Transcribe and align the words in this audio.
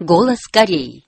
Голос 0.00 0.48
Кореи. 0.50 1.04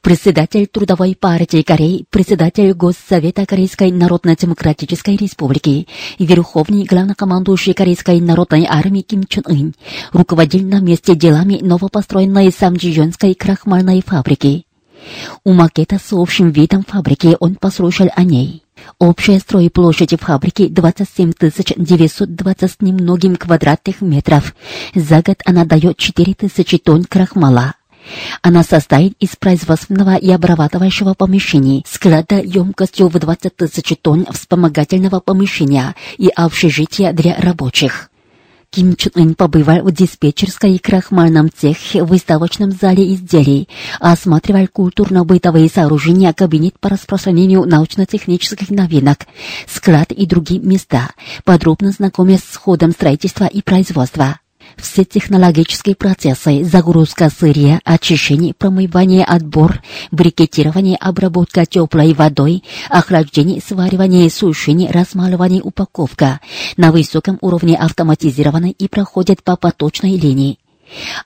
Председатель 0.00 0.66
Трудовой 0.66 1.14
партии 1.14 1.62
Кореи, 1.62 2.04
председатель 2.10 2.72
Госсовета 2.72 3.46
Корейской 3.46 3.92
Народно-Демократической 3.92 5.14
Республики, 5.14 5.86
Верховный 6.18 6.82
главнокомандующий 6.82 7.74
Корейской 7.74 8.20
Народной 8.20 8.66
Армии 8.68 9.02
Ким 9.02 9.22
Чен 9.22 9.44
Ын 9.46 9.74
руководил 10.12 10.66
на 10.66 10.80
месте 10.80 11.14
делами 11.14 11.60
новопостроенной 11.62 12.50
Самджиёнской 12.50 13.34
крахмальной 13.34 14.02
фабрики. 14.04 14.66
У 15.44 15.52
макета 15.52 16.00
с 16.04 16.12
общим 16.12 16.50
видом 16.50 16.82
фабрики 16.82 17.36
он 17.38 17.54
послушал 17.54 18.08
о 18.16 18.24
ней. 18.24 18.64
Общая 18.98 19.38
стройплощадь 19.38 20.18
фабрики 20.20 20.66
27 20.66 21.34
920 21.76 22.70
с 22.70 22.76
немногим 22.80 23.36
квадратных 23.36 24.00
метров. 24.00 24.56
За 24.96 25.22
год 25.22 25.36
она 25.44 25.64
дает 25.64 25.98
4000 25.98 26.78
тонн 26.78 27.04
крахмала. 27.04 27.77
Она 28.42 28.62
состоит 28.62 29.14
из 29.20 29.36
производственного 29.36 30.16
и 30.16 30.30
обрабатывающего 30.30 31.14
помещений, 31.14 31.84
склада 31.88 32.40
емкостью 32.40 33.08
в 33.08 33.18
20 33.18 33.56
тысяч 33.56 33.94
тонн 34.00 34.26
вспомогательного 34.30 35.20
помещения 35.20 35.94
и 36.16 36.28
общежития 36.28 37.12
для 37.12 37.36
рабочих. 37.36 38.10
Ким 38.70 38.96
Чун 38.96 39.12
Ын 39.14 39.34
побывал 39.34 39.82
в 39.82 39.92
диспетчерской 39.92 40.74
и 40.74 40.78
крахмальном 40.78 41.50
цехе 41.50 42.04
в 42.04 42.08
выставочном 42.08 42.70
зале 42.70 43.14
изделий, 43.14 43.66
осматривал 43.98 44.68
культурно-бытовые 44.68 45.70
сооружения, 45.70 46.34
кабинет 46.34 46.78
по 46.78 46.90
распространению 46.90 47.64
научно-технических 47.64 48.68
новинок, 48.68 49.20
склад 49.66 50.12
и 50.12 50.26
другие 50.26 50.60
места, 50.60 51.10
подробно 51.44 51.92
знакомясь 51.92 52.44
с 52.44 52.56
ходом 52.56 52.90
строительства 52.90 53.46
и 53.46 53.62
производства. 53.62 54.38
Все 54.78 55.04
технологические 55.04 55.96
процессы, 55.96 56.62
загрузка 56.64 57.30
сырья, 57.30 57.80
очищение, 57.84 58.54
промывание, 58.54 59.24
отбор, 59.24 59.82
брикетирование, 60.12 60.96
обработка 60.96 61.66
теплой 61.66 62.14
водой, 62.14 62.62
охлаждение, 62.88 63.60
сваривание, 63.60 64.30
сушение, 64.30 64.90
размалывание, 64.90 65.62
упаковка 65.62 66.40
на 66.76 66.92
высоком 66.92 67.38
уровне 67.40 67.76
автоматизированы 67.76 68.70
и 68.70 68.88
проходят 68.88 69.42
по 69.42 69.56
поточной 69.56 70.16
линии. 70.16 70.58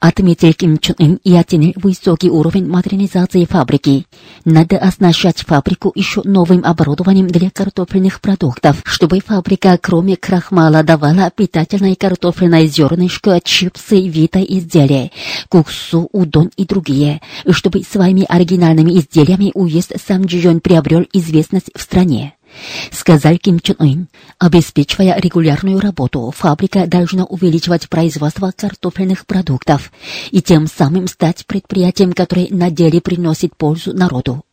Отметил 0.00 0.52
Ким 0.52 0.78
Чун 0.78 0.96
Ын 0.98 1.20
и 1.24 1.34
оценил 1.34 1.72
высокий 1.76 2.30
уровень 2.30 2.68
модернизации 2.68 3.44
фабрики. 3.44 4.06
Надо 4.44 4.78
оснащать 4.78 5.38
фабрику 5.38 5.92
еще 5.94 6.22
новым 6.24 6.64
оборудованием 6.64 7.28
для 7.28 7.50
картофельных 7.50 8.20
продуктов, 8.20 8.82
чтобы 8.84 9.20
фабрика, 9.20 9.78
кроме 9.80 10.16
крахмала, 10.16 10.82
давала 10.82 11.30
питательное 11.30 11.94
картофельное 11.94 12.66
зернышко, 12.66 13.40
чипсы, 13.42 14.08
вита 14.08 14.42
изделия, 14.42 15.10
куксу, 15.48 16.08
удон 16.12 16.50
и 16.56 16.64
другие, 16.64 17.20
чтобы 17.50 17.82
своими 17.82 18.24
оригинальными 18.28 18.98
изделиями 18.98 19.52
уезд 19.54 19.92
Самджион 20.06 20.60
приобрел 20.60 21.06
известность 21.12 21.70
в 21.74 21.80
стране. 21.82 22.34
Сказал 22.90 23.36
Ким 23.38 23.60
Чен 23.60 23.76
Ын, 23.78 24.08
обеспечивая 24.38 25.18
регулярную 25.18 25.80
работу, 25.80 26.32
фабрика 26.36 26.86
должна 26.86 27.24
увеличивать 27.24 27.88
производство 27.88 28.52
картофельных 28.54 29.26
продуктов 29.26 29.92
и 30.30 30.42
тем 30.42 30.66
самым 30.66 31.06
стать 31.06 31.46
предприятием, 31.46 32.12
которое 32.12 32.48
на 32.50 32.70
деле 32.70 33.00
приносит 33.00 33.56
пользу 33.56 33.92
народу. 33.92 34.44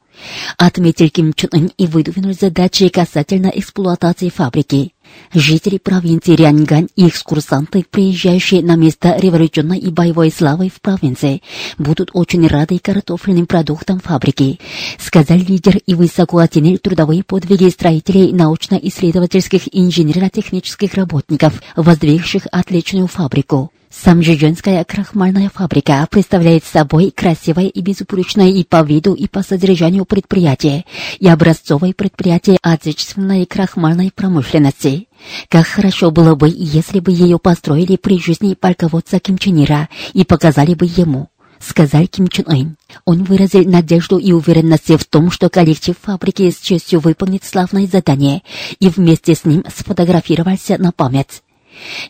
Отметил 0.58 1.10
Ким 1.10 1.34
Чен 1.34 1.50
Ын 1.54 1.72
и 1.78 1.88
выдвинул 1.88 2.34
задачи 2.34 2.90
касательно 2.90 3.48
эксплуатации 3.48 4.30
фабрики. 4.30 4.94
Жители 5.34 5.78
провинции 5.78 6.36
Ряньгань 6.36 6.88
и 6.96 7.08
экскурсанты, 7.08 7.86
приезжающие 7.90 8.64
на 8.64 8.76
место 8.76 9.16
революционной 9.18 9.78
и 9.78 9.90
боевой 9.90 10.32
славы 10.32 10.70
в 10.70 10.82
провинции, 10.82 11.42
будут 11.78 12.10
очень 12.14 12.48
рады 12.48 12.80
картофельным 12.80 13.46
продуктам 13.46 14.00
фабрики, 14.00 14.60
сказал 14.98 15.38
лидер 15.38 15.78
и 15.86 15.94
высоко 15.94 16.40
оценил 16.40 16.78
трудовые 16.78 17.24
подвиги 17.24 17.70
строителей 17.70 18.32
научно-исследовательских 18.32 19.64
инженерно-технических 19.72 20.96
работников, 20.96 21.62
воздвигших 21.76 22.48
отличную 22.52 23.08
фабрику. 23.08 23.72
Самжиженская 23.92 24.84
крахмальная 24.84 25.50
фабрика 25.50 26.08
представляет 26.12 26.64
собой 26.64 27.10
красивое 27.10 27.66
и 27.66 27.82
безупречное 27.82 28.50
и 28.50 28.64
по 28.64 28.84
виду, 28.84 29.14
и 29.14 29.28
по 29.28 29.42
содержанию 29.42 30.06
предприятие, 30.06 30.86
и 31.20 31.28
образцовое 31.28 31.94
предприятие 31.94 32.60
отечественной 32.62 33.48
крахмальной 33.48 34.12
промышленности. 34.12 35.08
Как 35.50 35.66
хорошо 35.66 36.12
было 36.12 36.36
бы, 36.36 36.52
если 36.54 37.00
бы 37.00 37.12
ее 37.12 37.40
построили 37.40 37.96
при 37.96 38.20
жизни 38.20 38.54
полководца 38.54 39.20
Ким 39.20 39.40
Чен 39.40 39.64
Ира 39.64 39.90
и 40.14 40.24
показали 40.24 40.76
бы 40.76 40.86
ему 40.86 41.30
сказал 41.60 42.08
Ким 42.08 42.30
Чен 42.30 42.46
Ын. 42.48 42.78
Он 43.04 43.24
выразил 43.24 43.66
надежду 43.66 44.18
и 44.18 44.32
уверенность 44.32 44.90
в 44.90 45.04
том, 45.06 45.30
что 45.30 45.50
коллектив 45.50 45.96
фабрики 46.02 46.50
с 46.50 46.60
честью 46.60 47.02
выполнит 47.02 47.44
славное 47.44 47.86
задание 47.86 48.44
и 48.80 48.88
вместе 48.88 49.36
с 49.36 49.44
ним 49.44 49.66
сфотографировался 49.76 50.78
на 50.78 50.94
память. 50.94 51.42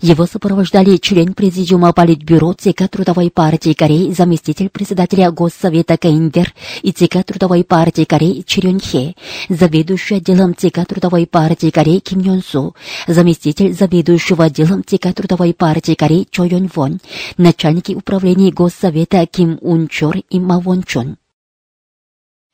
Его 0.01 0.25
сопровождали 0.25 0.97
член 0.97 1.33
президиума 1.33 1.93
Политбюро 1.93 2.53
ЦК 2.53 2.89
Трудовой 2.89 3.29
партии 3.29 3.73
Кореи, 3.73 4.11
заместитель 4.11 4.69
председателя 4.69 5.31
Госсовета 5.31 5.97
Каиндер 5.97 6.53
и 6.81 6.91
ЦК 6.91 7.23
Трудовой 7.25 7.63
партии 7.63 8.05
Кореи 8.05 8.43
Чирён 8.45 8.79
Хе, 8.79 9.15
заведующий 9.49 10.15
отделом 10.15 10.55
ЦК 10.55 10.85
Трудовой 10.87 11.27
партии 11.27 11.69
Кореи 11.69 11.99
Ким 11.99 12.19
Йон 12.19 12.41
Су, 12.43 12.75
заместитель 13.07 13.73
заведующего 13.73 14.45
отделом 14.45 14.83
ЦК 14.85 15.13
Трудовой 15.13 15.53
партии 15.53 15.95
Кореи 15.95 16.27
Чо 16.29 16.43
Йон 16.45 16.69
Вон, 16.73 16.99
начальники 17.37 17.93
управления 17.93 18.51
Госсовета 18.51 19.25
Ким 19.25 19.57
Ун 19.61 19.87
Чор 19.87 20.17
и 20.29 20.39
Ма 20.39 20.59
Вон 20.59 20.83
Чон. 20.83 21.17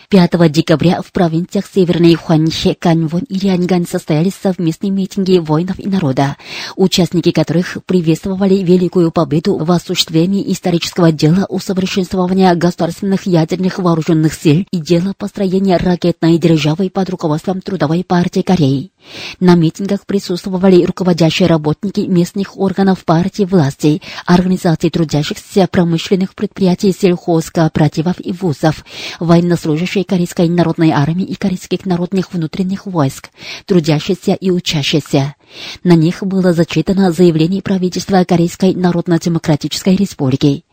5 0.10 0.52
декабря 0.52 1.02
в 1.02 1.12
провинциях 1.12 1.66
Северной 1.74 2.14
Хуанхе, 2.16 2.76
Каньвон 2.76 3.22
и 3.22 3.40
Ряньгань 3.40 3.88
состоялись 3.88 4.36
совместные 4.42 4.92
митинги 4.92 5.40
воинов 5.40 5.80
и 5.80 5.88
народа, 5.88 6.38
участники 6.76 7.32
которых 7.32 7.78
приветствовали 7.86 8.56
великую 8.56 9.12
победу 9.12 9.58
в 9.58 9.72
осуществлении 9.72 10.52
исторического 10.52 11.12
дела 11.12 11.46
усовершенствования 11.50 12.54
государственных 12.56 13.26
ядерных 13.26 13.80
вооруженных 13.80 14.34
сил 14.34 14.66
и 14.72 14.78
дела 14.78 15.14
построения 15.18 15.78
ракетной 15.78 16.38
державы 16.38 16.90
под 16.90 17.10
руководством 17.10 17.62
Трудовой 17.62 18.04
партии 18.04 18.42
Кореи. 18.42 18.92
На 19.40 19.56
митингах 19.56 20.06
присутствовали 20.06 20.84
руководящие 20.84 21.48
работники 21.48 22.02
местных 22.02 22.58
органов 22.58 23.06
партии 23.06 23.44
власти, 23.44 24.02
организаций 24.26 24.90
трудящихся 24.90 25.68
промышленных 25.68 26.36
предприятий, 26.36 26.92
сельхозкооперативов 26.92 28.16
и 28.20 28.32
вузов, 28.32 28.84
военнослужащие 29.20 30.05
Корейской 30.06 30.48
народной 30.50 30.92
армии 30.92 31.26
и 31.26 31.36
корейских 31.36 31.86
народных 31.86 32.34
внутренних 32.34 32.86
войск, 32.86 33.30
трудящиеся 33.66 34.34
и 34.34 34.52
учащиеся. 34.52 35.36
На 35.84 35.94
них 35.94 36.24
было 36.24 36.54
зачитано 36.54 37.12
заявление 37.12 37.62
правительства 37.62 38.24
Корейской 38.24 38.74
Народно-Демократической 38.74 39.96
Республики. 39.96 40.64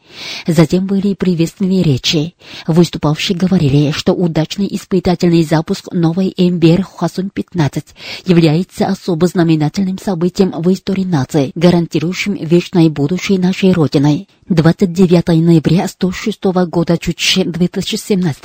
Затем 0.47 0.87
были 0.87 1.15
приветственные 1.15 1.83
речи. 1.83 2.35
Выступавшие 2.67 3.37
говорили, 3.37 3.91
что 3.93 4.13
удачный 4.13 4.69
испытательный 4.71 5.45
запуск 5.45 5.93
новой 5.93 6.35
МБР 6.37 6.83
Хасун-15 6.83 7.85
является 8.27 8.87
особо 8.87 9.27
знаменательным 9.27 9.99
событием 9.99 10.53
в 10.53 10.73
истории 10.73 11.05
нации, 11.05 11.53
гарантирующим 11.55 12.35
вечное 12.35 12.89
будущее 12.89 13.39
нашей 13.39 13.73
Родины. 13.73 14.27
29 14.49 15.29
ноября 15.43 15.89
106 15.89 16.45
года 16.67 16.99
Чуче 16.99 17.45
2017 17.45 18.45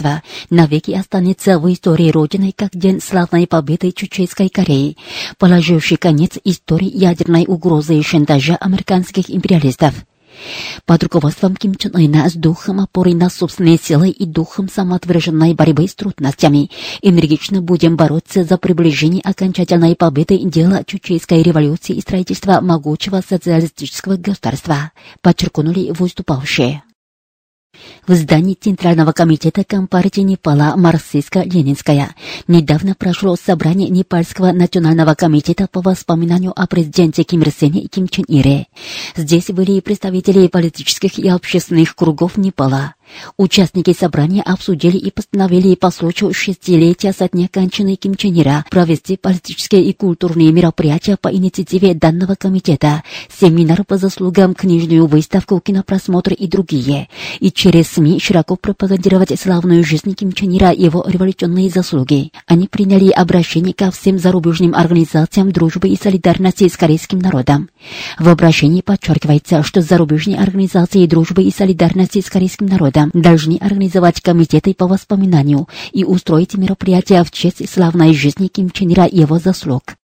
навеки 0.49 0.91
останется 0.91 1.59
в 1.59 1.71
истории 1.71 2.11
Родины 2.11 2.53
как 2.55 2.69
день 2.73 3.01
славной 3.01 3.47
победы 3.47 3.91
Чучейской 3.91 4.49
Кореи, 4.49 4.95
положивший 5.37 5.97
конец 5.97 6.37
истории 6.43 6.95
ядерной 6.95 7.45
угрозы 7.47 7.97
и 7.97 8.03
шантажа 8.03 8.55
американских 8.55 9.29
империалистов. 9.29 9.95
Под 10.85 11.03
руководством 11.03 11.55
Ким 11.55 11.75
Чен 11.75 11.95
Ына 11.95 12.29
с 12.29 12.33
духом 12.33 12.79
опоры 12.79 13.13
на 13.13 13.29
собственные 13.29 13.77
силы 13.77 14.09
и 14.09 14.25
духом 14.25 14.69
самоотверженной 14.69 15.53
борьбы 15.53 15.87
с 15.87 15.95
трудностями 15.95 16.71
энергично 17.01 17.61
будем 17.61 17.97
бороться 17.97 18.43
за 18.43 18.57
приближение 18.57 19.21
окончательной 19.21 19.95
победы 19.95 20.37
дела 20.39 20.83
Чучейской 20.85 21.43
революции 21.43 21.95
и 21.95 22.01
строительства 22.01 22.61
могучего 22.61 23.21
социалистического 23.27 24.17
государства, 24.17 24.91
подчеркнули 25.21 25.91
выступавшие. 25.91 26.83
В 28.07 28.13
здании 28.13 28.55
Центрального 28.55 29.11
комитета 29.11 29.63
Компартии 29.63 30.21
Непала 30.21 30.75
Марксистско-Ленинская 30.77 32.09
недавно 32.47 32.95
прошло 32.95 33.35
собрание 33.35 33.89
Непальского 33.89 34.51
национального 34.51 35.13
комитета 35.13 35.67
по 35.67 35.81
воспоминанию 35.81 36.53
о 36.55 36.67
президенте 36.67 37.23
Ким 37.23 37.41
Ир 37.41 37.51
Сене 37.51 37.81
и 37.81 37.87
Ким 37.87 38.07
Чен 38.07 38.25
Ире. 38.27 38.67
Здесь 39.15 39.47
были 39.47 39.79
представители 39.79 40.47
политических 40.47 41.19
и 41.19 41.27
общественных 41.27 41.95
кругов 41.95 42.37
Непала. 42.37 42.95
Участники 43.37 43.93
собрания 43.93 44.41
обсудили 44.41 44.97
и 44.97 45.11
постановили 45.11 45.75
по 45.75 45.91
случаю 45.91 46.33
шестилетия 46.33 47.13
со 47.13 47.27
дня 47.29 47.47
кончины 47.51 47.95
Ким 47.95 48.15
Чен 48.15 48.39
Ира 48.39 48.65
провести 48.69 49.17
политические 49.17 49.83
и 49.83 49.93
культурные 49.93 50.51
мероприятия 50.51 51.17
по 51.17 51.33
инициативе 51.33 51.93
данного 51.93 52.35
комитета, 52.35 53.03
семинар 53.29 53.83
по 53.83 53.97
заслугам, 53.97 54.53
книжную 54.53 55.07
выставку, 55.07 55.59
кинопросмотр 55.59 56.33
и 56.33 56.47
другие, 56.47 57.09
и 57.39 57.51
через 57.51 57.89
СМИ 57.89 58.19
широко 58.19 58.55
пропагандировать 58.55 59.37
славную 59.39 59.83
жизнь 59.83 60.13
Ким 60.13 60.31
Чен 60.31 60.55
Ира 60.57 60.71
и 60.71 60.83
его 60.83 61.05
революционные 61.07 61.69
заслуги. 61.69 62.31
Они 62.47 62.67
приняли 62.67 63.09
обращение 63.09 63.73
ко 63.73 63.91
всем 63.91 64.17
зарубежным 64.19 64.73
организациям 64.73 65.51
дружбы 65.51 65.89
и 65.89 65.97
солидарности 65.97 66.67
с 66.67 66.77
корейским 66.77 67.19
народом. 67.19 67.69
В 68.17 68.29
обращении 68.29 68.81
подчеркивается, 68.81 69.63
что 69.63 69.81
зарубежные 69.81 70.39
организации 70.39 71.05
дружбы 71.05 71.43
и 71.43 71.51
солидарности 71.51 72.21
с 72.21 72.29
корейским 72.29 72.67
народом 72.67 72.96
должны 73.13 73.57
организовать 73.57 74.21
комитеты 74.21 74.73
по 74.73 74.87
воспоминанию 74.87 75.67
и 75.91 76.03
устроить 76.03 76.55
мероприятия 76.55 77.23
в 77.23 77.31
честь 77.31 77.67
славной 77.69 78.13
жизни 78.13 78.47
Ким 78.47 78.69
Чен 78.69 78.93
Ира 78.93 79.05
и 79.05 79.19
его 79.19 79.39
заслуг. 79.39 79.95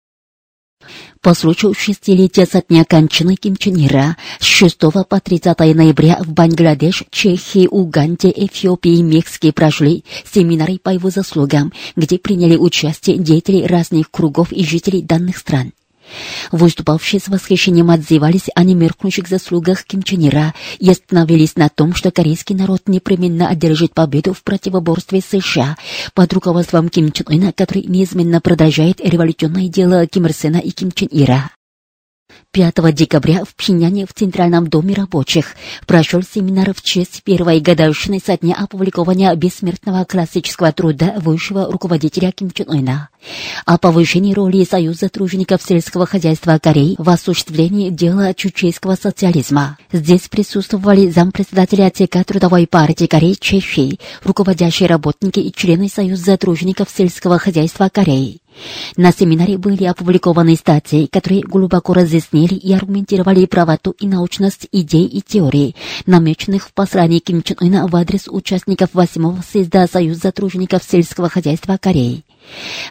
По 1.21 1.33
случаю 1.33 1.73
шестилетия 1.73 2.45
со 2.45 2.61
дня 2.61 2.83
кончины 2.83 3.35
Ким 3.35 3.55
Чен 3.55 3.75
Ира 3.85 4.17
с 4.39 4.45
6 4.45 4.77
по 5.07 5.19
30 5.23 5.57
ноября 5.57 6.19
в 6.21 6.31
Бангладеш, 6.33 7.03
Чехии, 7.09 7.67
Уганде, 7.67 8.29
Эфиопии 8.35 8.97
и 8.97 9.03
Мексике 9.03 9.53
прошли 9.53 10.03
семинары 10.25 10.77
по 10.79 10.89
его 10.89 11.09
заслугам, 11.09 11.71
где 11.95 12.17
приняли 12.17 12.57
участие 12.57 13.17
деятели 13.17 13.63
разных 13.63 14.11
кругов 14.11 14.51
и 14.51 14.65
жителей 14.65 15.01
данных 15.01 15.37
стран. 15.37 15.71
Выступавшие 16.51 17.19
с 17.19 17.27
восхищением 17.27 17.89
отзывались 17.89 18.49
о 18.55 18.63
немеркнущих 18.63 19.27
заслугах 19.27 19.83
Ким 19.83 20.03
Чен 20.03 20.27
Ира 20.27 20.53
и 20.79 20.89
остановились 20.89 21.55
на 21.55 21.69
том, 21.69 21.95
что 21.95 22.11
корейский 22.11 22.55
народ 22.55 22.83
непременно 22.87 23.49
одержит 23.49 23.93
победу 23.93 24.33
в 24.33 24.43
противоборстве 24.43 25.21
с 25.21 25.39
США 25.39 25.77
под 26.13 26.33
руководством 26.33 26.89
Ким 26.89 27.11
Чен 27.11 27.25
Ына, 27.29 27.53
который 27.53 27.83
неизменно 27.83 28.41
продолжает 28.41 28.99
революционное 29.01 29.67
дело 29.67 30.05
Ким 30.07 30.25
Ир 30.25 30.33
Сена 30.33 30.57
и 30.57 30.71
Ким 30.71 30.91
Чен 30.91 31.09
Ира. 31.11 31.51
5 32.51 32.93
декабря 32.93 33.43
в 33.45 33.55
Пхеньяне 33.55 34.05
в 34.05 34.13
Центральном 34.13 34.67
доме 34.67 34.93
рабочих 34.93 35.55
прошел 35.87 36.21
семинар 36.21 36.73
в 36.73 36.81
честь 36.81 37.23
первой 37.23 37.59
годовщины 37.59 38.19
со 38.23 38.37
дня 38.37 38.55
опубликования 38.55 39.33
бессмертного 39.35 40.05
классического 40.05 40.71
труда 40.71 41.15
высшего 41.17 41.71
руководителя 41.71 42.31
Ким 42.31 42.51
Чен 42.51 42.69
Ына 42.69 43.09
о 43.65 43.77
повышении 43.77 44.33
роли 44.33 44.65
Союза 44.65 45.09
тружеников 45.09 45.61
сельского 45.61 46.05
хозяйства 46.05 46.59
Кореи 46.61 46.95
в 46.97 47.09
осуществлении 47.09 47.89
дела 47.89 48.33
чучейского 48.33 48.95
социализма. 48.95 49.77
Здесь 49.91 50.27
присутствовали 50.29 51.09
зампредседателя 51.09 51.89
ЦК 51.89 52.25
Трудовой 52.25 52.67
партии 52.67 53.05
Кореи 53.05 53.33
Чехии, 53.39 53.99
руководящие 54.23 54.89
работники 54.89 55.39
и 55.39 55.51
члены 55.53 55.89
Союза 55.89 56.37
тружеников 56.37 56.89
сельского 56.89 57.39
хозяйства 57.39 57.89
Кореи. 57.89 58.42
На 58.97 59.11
семинаре 59.11 59.57
были 59.57 59.85
опубликованы 59.85 60.55
статьи, 60.55 61.07
которые 61.07 61.41
глубоко 61.41 61.93
разъяснили 61.93 62.55
и 62.55 62.73
аргументировали 62.73 63.45
правоту 63.45 63.95
и 63.99 64.07
научность 64.07 64.67
идей 64.71 65.05
и 65.05 65.21
теорий, 65.21 65.75
намеченных 66.05 66.67
в 66.67 66.73
послании 66.73 67.19
Ким 67.19 67.41
Чен 67.41 67.57
Ына 67.59 67.87
в 67.87 67.95
адрес 67.95 68.27
участников 68.27 68.89
8-го 68.93 69.41
съезда 69.41 69.87
Союза 69.87 70.31
тружеников 70.31 70.83
сельского 70.83 71.29
хозяйства 71.29 71.77
Кореи. 71.77 72.23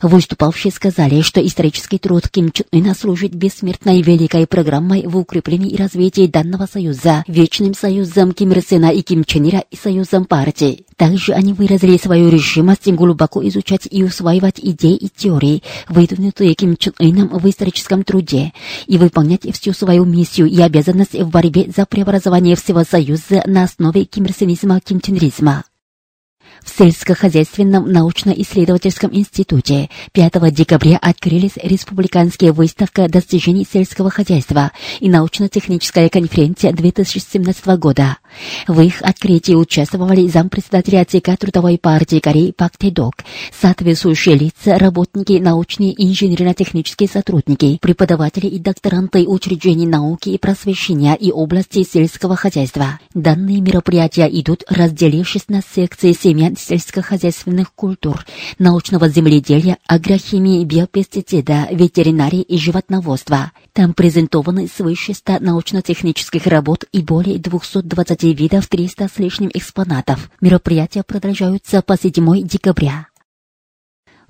Выступавшие 0.00 0.72
сказали, 0.72 1.20
что 1.20 1.44
исторический 1.44 1.98
труд 1.98 2.28
Ким 2.28 2.50
Чен 2.50 2.66
Ына 2.72 2.94
служит 2.94 3.34
бессмертной 3.34 4.02
великой 4.02 4.46
программой 4.46 5.06
в 5.06 5.16
укреплении 5.16 5.70
и 5.70 5.76
развитии 5.76 6.26
данного 6.26 6.66
союза, 6.66 7.24
вечным 7.28 7.74
союзом 7.74 8.32
Ким 8.32 8.52
Ир 8.52 8.62
Сена 8.62 8.90
и 8.90 9.02
Ким 9.02 9.24
Чен 9.24 9.48
Ира 9.48 9.64
и 9.70 9.76
союзом 9.76 10.24
партий. 10.24 10.86
Также 10.96 11.32
они 11.32 11.52
выразили 11.52 11.96
свою 11.96 12.28
решимость 12.28 12.88
глубоко 12.92 13.46
изучать 13.48 13.88
и 13.90 14.02
усваивать 14.02 14.58
идеи 14.58 14.96
и 14.96 15.08
теории, 15.08 15.62
выдвинутые 15.88 16.54
Ким 16.54 16.76
Чен 16.76 16.94
Ыном 16.98 17.28
в 17.28 17.48
историческом 17.48 18.04
труде, 18.04 18.52
и 18.86 18.98
выполнять 18.98 19.42
всю 19.54 19.72
свою 19.72 20.04
миссию 20.04 20.46
и 20.46 20.60
обязанность 20.60 21.14
в 21.14 21.28
борьбе 21.28 21.70
за 21.74 21.86
преобразование 21.86 22.56
всего 22.56 22.84
союза 22.84 23.42
на 23.46 23.64
основе 23.64 24.04
кимрсенизма 24.04 24.80
кимченризма 24.80 25.64
в 26.64 26.78
сельскохозяйственном 26.78 27.90
научно-исследовательском 27.90 29.14
институте 29.14 29.90
5 30.12 30.52
декабря 30.52 30.98
открылись 31.00 31.56
республиканские 31.62 32.52
выставка 32.52 33.08
достижений 33.08 33.66
сельского 33.70 34.10
хозяйства 34.10 34.72
и 35.00 35.08
научно-техническая 35.08 36.08
конференция 36.08 36.72
2017 36.72 37.66
года. 37.78 38.18
В 38.66 38.80
их 38.80 39.02
открытии 39.02 39.54
участвовали 39.54 40.28
зампредседателя 40.28 41.04
ЦК 41.04 41.38
Трудовой 41.38 41.78
партии 41.78 42.20
Кореи 42.20 42.52
Пак 42.52 42.76
Тэдок, 42.76 43.14
соответствующие 43.58 44.36
лица, 44.36 44.78
работники, 44.78 45.32
научные 45.32 45.92
и 45.92 46.08
инженерно-технические 46.08 47.08
сотрудники, 47.08 47.78
преподаватели 47.80 48.46
и 48.46 48.58
докторанты 48.58 49.26
учреждений 49.26 49.86
науки 49.86 50.30
и 50.30 50.38
просвещения 50.38 51.14
и 51.14 51.30
области 51.32 51.82
сельского 51.82 52.36
хозяйства. 52.36 53.00
Данные 53.14 53.60
мероприятия 53.60 54.28
идут 54.28 54.64
в 54.68 54.72
разделе 54.72 55.24
16 55.24 55.68
секций 55.74 56.14
семян 56.14 56.56
сельскохозяйственных 56.56 57.72
культур, 57.74 58.24
научного 58.58 59.08
земледелия, 59.08 59.78
агрохимии, 59.86 60.64
биопестицида, 60.64 61.68
ветеринарии 61.70 62.42
и 62.42 62.58
животноводства. 62.58 63.52
Там 63.72 63.94
презентованы 63.94 64.68
свыше 64.68 65.14
100 65.14 65.38
научно-технических 65.40 66.46
работ 66.46 66.84
и 66.92 67.02
более 67.02 67.38
220 67.38 68.21
видов 68.28 68.68
300 68.68 69.08
с 69.08 69.18
лишним 69.18 69.50
экспонатов. 69.52 70.30
Мероприятия 70.40 71.02
продолжаются 71.02 71.82
по 71.82 71.96
7 71.96 72.46
декабря. 72.46 73.06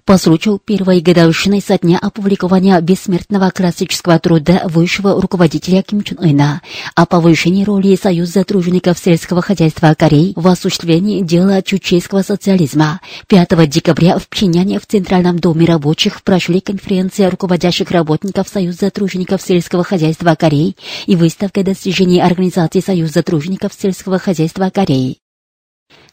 По 0.05 0.19
случаю 0.19 0.59
первой 0.59 1.01
годовщины 1.01 1.61
со 1.61 1.79
дня 1.79 1.97
опубликования 2.03 2.81
бессмертного 2.81 3.51
классического 3.51 4.19
труда 4.19 4.63
высшего 4.65 5.21
руководителя 5.23 5.83
Ким 5.83 6.03
Чен 6.03 6.19
Ына 6.19 6.61
о 6.97 7.07
повышении 7.07 7.63
роли 7.63 7.95
Союза 7.95 8.43
тружеников 8.43 8.99
сельского 8.99 9.43
хозяйства 9.43 9.95
Кореи 9.97 10.33
в 10.35 10.49
осуществлении 10.49 11.23
дела 11.23 11.63
чучейского 11.63 12.23
социализма 12.23 13.01
5 13.29 13.69
декабря 13.69 14.19
в 14.19 14.27
Пхеньяне 14.27 14.81
в 14.81 14.87
Центральном 14.87 15.39
доме 15.39 15.67
рабочих 15.67 16.25
прошли 16.25 16.61
конференция 16.61 17.31
руководящих 17.31 17.93
работников 17.93 18.49
Союза 18.49 18.91
тружеников 18.91 19.41
сельского 19.41 19.85
хозяйства 19.85 20.35
Кореи 20.35 20.75
и 21.07 21.15
выставка 21.15 21.63
достижений 21.63 22.21
Организации 22.21 22.81
Союза 22.81 23.23
тружеников 23.23 23.73
сельского 23.73 24.19
хозяйства 24.19 24.69
Кореи. 24.71 25.19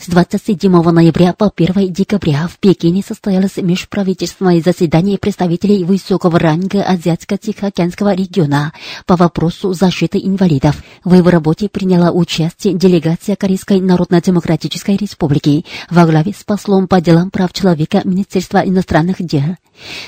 С 0.01 0.07
27 0.07 0.72
ноября 0.72 1.34
по 1.34 1.51
1 1.54 1.92
декабря 1.92 2.48
в 2.48 2.57
Пекине 2.57 3.04
состоялось 3.06 3.57
межправительственное 3.57 4.62
заседание 4.62 5.18
представителей 5.18 5.84
высокого 5.84 6.40
ранга 6.40 6.84
Азиатско-Тихоокеанского 6.84 8.16
региона 8.16 8.72
по 9.06 9.18
вопросу 9.18 9.74
защиты 9.74 10.18
инвалидов. 10.19 10.81
В 11.04 11.16
его 11.16 11.30
работе 11.30 11.68
приняла 11.68 12.12
участие 12.12 12.75
делегация 12.75 13.36
Корейской 13.36 13.81
Народно-Демократической 13.81 14.96
Республики 14.96 15.66
во 15.90 16.06
главе 16.06 16.31
с 16.31 16.45
послом 16.45 16.88
по 16.88 17.02
делам 17.02 17.30
прав 17.30 17.52
человека 17.52 18.02
Министерства 18.06 18.59
иностранных 18.59 19.18
дел. 19.21 19.57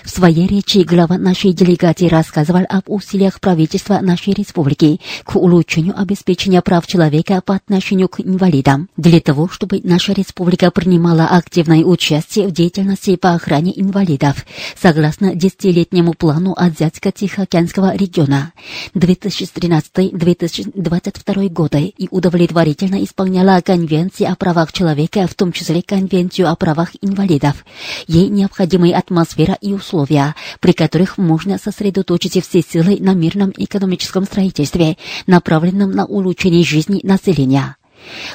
В 0.03 0.09
своей 0.09 0.47
речи 0.47 0.79
глава 0.79 1.17
нашей 1.17 1.53
делегации 1.53 2.07
рассказывал 2.07 2.65
об 2.69 2.83
усилиях 2.87 3.39
правительства 3.39 3.99
нашей 4.01 4.33
республики 4.33 4.99
к 5.23 5.35
улучшению 5.35 5.99
обеспечения 5.99 6.61
прав 6.61 6.85
человека 6.87 7.41
по 7.45 7.55
отношению 7.55 8.09
к 8.09 8.19
инвалидам. 8.19 8.89
Для 8.97 9.19
того, 9.19 9.47
чтобы 9.47 9.80
наша 9.83 10.13
республика 10.13 10.71
принимала 10.71 11.27
активное 11.27 11.83
участие 11.83 12.47
в 12.47 12.51
деятельности 12.51 13.15
по 13.15 13.33
охране 13.33 13.79
инвалидов, 13.79 14.43
согласно 14.79 15.35
десятилетнему 15.35 16.13
плану 16.13 16.55
Азиатско-Тихоокеанского 16.57 17.95
региона 17.95 18.53
2013-2022 18.93 21.49
годы 21.49 21.85
и 21.85 22.07
удовлетворительно 22.11 23.03
исполняла 23.03 23.61
Конвенции 23.61 24.25
о 24.25 24.35
правах 24.35 24.73
человека, 24.73 25.27
в 25.27 25.35
том 25.35 25.51
числе 25.51 25.81
Конвенцию 25.81 26.49
о 26.49 26.55
правах 26.55 26.91
инвалидов. 27.01 27.65
Ей 28.07 28.29
необходимая 28.29 28.97
атмосфера 28.97 29.57
и 29.61 29.73
условия, 29.73 30.35
при 30.59 30.73
которых 30.73 31.17
можно 31.17 31.57
сосредоточить 31.57 32.45
все 32.45 32.61
силы 32.61 32.97
на 32.99 33.13
мирном 33.13 33.53
экономическом 33.57 34.25
строительстве, 34.25 34.97
направленном 35.27 35.91
на 35.91 36.05
улучшение 36.05 36.63
жизни 36.63 36.99
населения. 37.03 37.75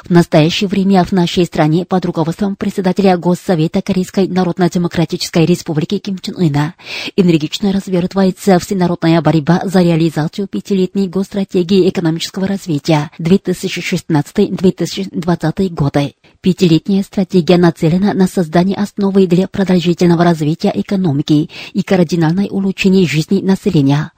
В 0.05 0.11
настоящее 0.11 0.69
время 0.69 1.03
в 1.05 1.13
нашей 1.13 1.45
стране 1.45 1.85
под 1.85 2.07
руководством 2.07 2.57
председателя 2.57 3.17
Госсовета 3.17 3.83
Корейской 3.83 4.27
Народно-Демократической 4.29 5.47
Республики 5.47 5.99
Ким 5.99 6.19
Чен 6.19 6.37
Ына 6.37 6.75
энергично 7.17 7.73
развертывается 7.73 8.59
всенародная 8.59 9.23
борьба 9.23 9.63
за 9.65 9.83
реализацию 9.83 10.49
пятилетней 10.49 11.09
госстратегии 11.09 11.89
экономического 11.89 12.47
развития 12.47 13.11
2016-2020 13.19 15.69
годы. 15.71 16.15
Пятилетняя 16.41 17.03
стратегия 17.03 17.57
нацелена 17.57 18.15
на 18.15 18.27
создание 18.27 18.77
основы 18.77 19.27
для 19.27 19.49
продолжительного 19.49 20.25
развития 20.25 20.73
экономики 20.75 21.51
и 21.73 21.83
кардинальное 21.83 22.49
улучшение 22.49 23.07
жизни 23.07 23.41
населения. 23.41 24.13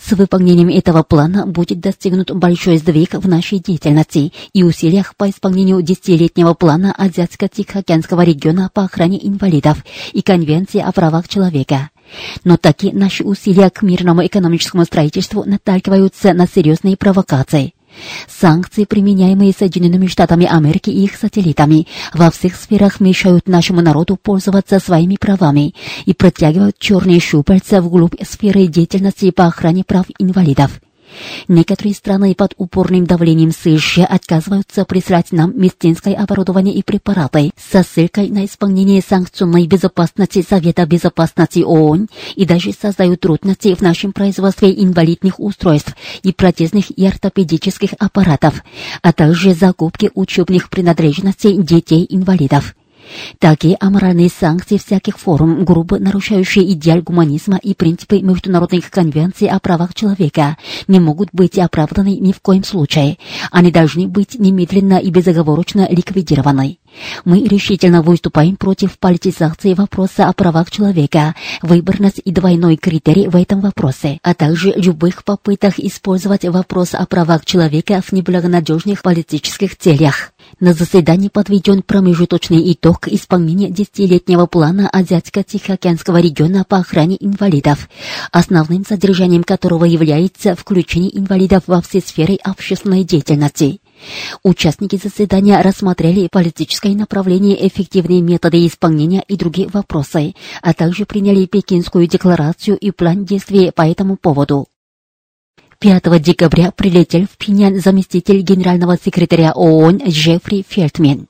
С 0.00 0.12
выполнением 0.12 0.68
этого 0.68 1.02
плана 1.02 1.46
будет 1.46 1.80
достигнут 1.80 2.30
большой 2.30 2.78
сдвиг 2.78 3.14
в 3.14 3.28
нашей 3.28 3.58
деятельности 3.58 4.32
и 4.52 4.62
усилиях 4.62 5.16
по 5.16 5.28
исполнению 5.28 5.82
десятилетнего 5.82 6.54
плана 6.54 6.94
Азиатско-Тихоокеанского 6.96 8.24
региона 8.24 8.70
по 8.72 8.84
охране 8.84 9.26
инвалидов 9.26 9.84
и 10.12 10.22
Конвенции 10.22 10.80
о 10.80 10.92
правах 10.92 11.28
человека. 11.28 11.90
Но 12.44 12.56
таки 12.56 12.92
наши 12.92 13.24
усилия 13.24 13.70
к 13.70 13.82
мирному 13.82 14.24
экономическому 14.24 14.84
строительству 14.84 15.44
наталкиваются 15.44 16.32
на 16.32 16.46
серьезные 16.46 16.96
провокации. 16.96 17.74
Санкции, 18.28 18.84
применяемые 18.84 19.52
Соединенными 19.56 20.06
Штатами 20.06 20.46
Америки 20.46 20.90
и 20.90 21.04
их 21.04 21.16
сателлитами, 21.16 21.86
во 22.12 22.30
всех 22.30 22.56
сферах 22.56 23.00
мешают 23.00 23.48
нашему 23.48 23.80
народу 23.80 24.16
пользоваться 24.16 24.78
своими 24.78 25.16
правами 25.16 25.74
и 26.04 26.14
протягивают 26.14 26.78
черные 26.78 27.20
щупальца 27.20 27.80
вглубь 27.80 28.14
сферы 28.22 28.66
деятельности 28.66 29.30
по 29.30 29.46
охране 29.46 29.84
прав 29.84 30.06
инвалидов. 30.18 30.80
Некоторые 31.48 31.94
страны 31.94 32.34
под 32.34 32.54
упорным 32.56 33.04
давлением 33.06 33.52
США 33.52 34.06
отказываются 34.06 34.84
прислать 34.84 35.32
нам 35.32 35.52
медицинское 35.58 36.14
оборудование 36.14 36.74
и 36.74 36.82
препараты 36.82 37.52
со 37.56 37.82
ссылкой 37.82 38.30
на 38.30 38.44
исполнение 38.44 39.02
санкционной 39.06 39.66
безопасности 39.66 40.44
Совета 40.48 40.86
безопасности 40.86 41.60
ООН 41.60 42.08
и 42.36 42.44
даже 42.44 42.72
создают 42.72 43.20
трудности 43.20 43.74
в 43.74 43.80
нашем 43.80 44.12
производстве 44.12 44.70
инвалидных 44.70 45.40
устройств 45.40 45.94
и 46.22 46.32
протезных 46.32 46.90
и 46.90 47.06
ортопедических 47.06 47.90
аппаратов, 47.98 48.62
а 49.02 49.12
также 49.12 49.54
закупки 49.54 50.10
учебных 50.14 50.70
принадлежностей 50.70 51.56
детей-инвалидов. 51.56 52.74
Такие 53.38 53.76
аморальные 53.80 54.28
санкции 54.28 54.78
всяких 54.78 55.18
форм, 55.18 55.64
грубо 55.64 55.98
нарушающие 55.98 56.72
идеал 56.72 57.02
гуманизма 57.02 57.56
и 57.56 57.74
принципы 57.74 58.20
международных 58.20 58.90
конвенций 58.90 59.48
о 59.48 59.58
правах 59.60 59.94
человека, 59.94 60.56
не 60.88 61.00
могут 61.00 61.28
быть 61.32 61.58
оправданы 61.58 62.16
ни 62.16 62.32
в 62.32 62.40
коем 62.40 62.64
случае. 62.64 63.18
Они 63.50 63.70
должны 63.70 64.06
быть 64.06 64.38
немедленно 64.38 64.98
и 64.98 65.10
безоговорочно 65.10 65.86
ликвидированы. 65.90 66.78
Мы 67.24 67.44
решительно 67.44 68.02
выступаем 68.02 68.56
против 68.56 68.98
политизации 68.98 69.74
вопроса 69.74 70.28
о 70.28 70.32
правах 70.32 70.70
человека, 70.70 71.34
выборность 71.62 72.20
и 72.24 72.30
двойной 72.30 72.76
критерий 72.76 73.28
в 73.28 73.36
этом 73.36 73.60
вопросе, 73.60 74.18
а 74.22 74.34
также 74.34 74.72
любых 74.76 75.24
попыток 75.24 75.78
использовать 75.78 76.44
вопрос 76.44 76.94
о 76.94 77.04
правах 77.06 77.44
человека 77.44 78.00
в 78.04 78.12
неблагонадежных 78.12 79.02
политических 79.02 79.76
целях. 79.76 80.33
На 80.60 80.72
заседании 80.72 81.28
подведен 81.28 81.82
промежуточный 81.82 82.72
итог 82.72 83.08
исполнения 83.08 83.70
десятилетнего 83.70 84.46
плана 84.46 84.88
Азиатско-Тихоокеанского 84.92 86.20
региона 86.20 86.64
по 86.64 86.78
охране 86.78 87.16
инвалидов, 87.18 87.88
основным 88.30 88.84
содержанием 88.86 89.42
которого 89.42 89.84
является 89.84 90.54
включение 90.54 91.18
инвалидов 91.18 91.64
во 91.66 91.80
все 91.82 92.00
сферы 92.00 92.36
общественной 92.42 93.02
деятельности. 93.02 93.80
Участники 94.42 94.96
заседания 95.02 95.60
рассмотрели 95.60 96.28
политическое 96.30 96.94
направление, 96.94 97.66
эффективные 97.66 98.20
методы 98.20 98.64
исполнения 98.66 99.24
и 99.26 99.36
другие 99.36 99.68
вопросы, 99.68 100.34
а 100.62 100.72
также 100.72 101.04
приняли 101.04 101.46
Пекинскую 101.46 102.06
декларацию 102.06 102.76
и 102.76 102.90
план 102.90 103.24
действий 103.24 103.72
по 103.74 103.82
этому 103.82 104.16
поводу. 104.16 104.68
5 105.84 106.18
декабря 106.18 106.70
прилетел 106.70 107.26
в 107.26 107.36
Пхеньян 107.36 107.78
заместитель 107.78 108.40
генерального 108.40 108.96
секретаря 108.96 109.52
ООН 109.52 110.00
Джеффри 110.08 110.64
Фельтман. 110.66 111.26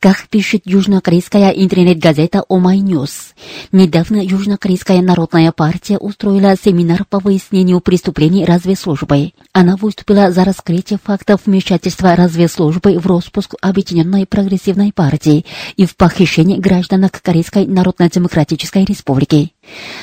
Как 0.00 0.28
пишет 0.28 0.62
южнокорейская 0.64 1.50
интернет-газета 1.50 2.44
«OhmyNews», 2.48 3.34
недавно 3.72 4.24
Южнокорейская 4.24 5.02
народная 5.02 5.50
партия 5.50 5.98
устроила 5.98 6.54
семинар 6.54 7.04
по 7.04 7.18
выяснению 7.18 7.80
преступлений 7.80 8.44
разведслужбы. 8.44 9.32
Она 9.52 9.74
выступила 9.74 10.30
за 10.30 10.44
раскрытие 10.44 11.00
фактов 11.02 11.40
вмешательства 11.46 12.14
разведслужбы 12.14 12.96
в 12.96 13.08
распуск 13.08 13.56
Объединенной 13.60 14.24
прогрессивной 14.24 14.92
партии 14.92 15.44
и 15.76 15.84
в 15.84 15.96
похищение 15.96 16.60
гражданок 16.60 17.20
Корейской 17.20 17.66
Народно-Демократической 17.66 18.84
Республики. 18.84 19.52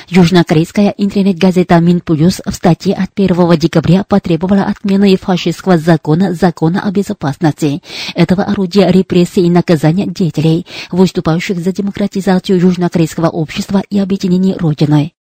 Южнокорейская 0.08 0.94
интернет-газета 0.98 1.80
Минплюс 1.80 2.42
в 2.44 2.52
статье 2.52 2.94
от 2.94 3.10
1 3.16 3.58
декабря 3.58 4.04
потребовала 4.04 4.64
отмены 4.64 5.16
фашистского 5.16 5.78
закона 5.78 6.34
«Закона 6.34 6.82
о 6.82 6.90
безопасности». 6.90 7.82
Этого 8.14 8.44
орудия 8.44 8.90
репрессий 8.90 9.46
и 9.46 9.50
наказания 9.50 9.85
деятелей, 9.92 10.66
выступающих 10.90 11.58
за 11.58 11.72
демократизацию 11.72 12.60
южнокорейского 12.60 13.28
общества 13.28 13.82
и 13.90 13.98
объединение 13.98 14.56
Родины. 14.56 15.12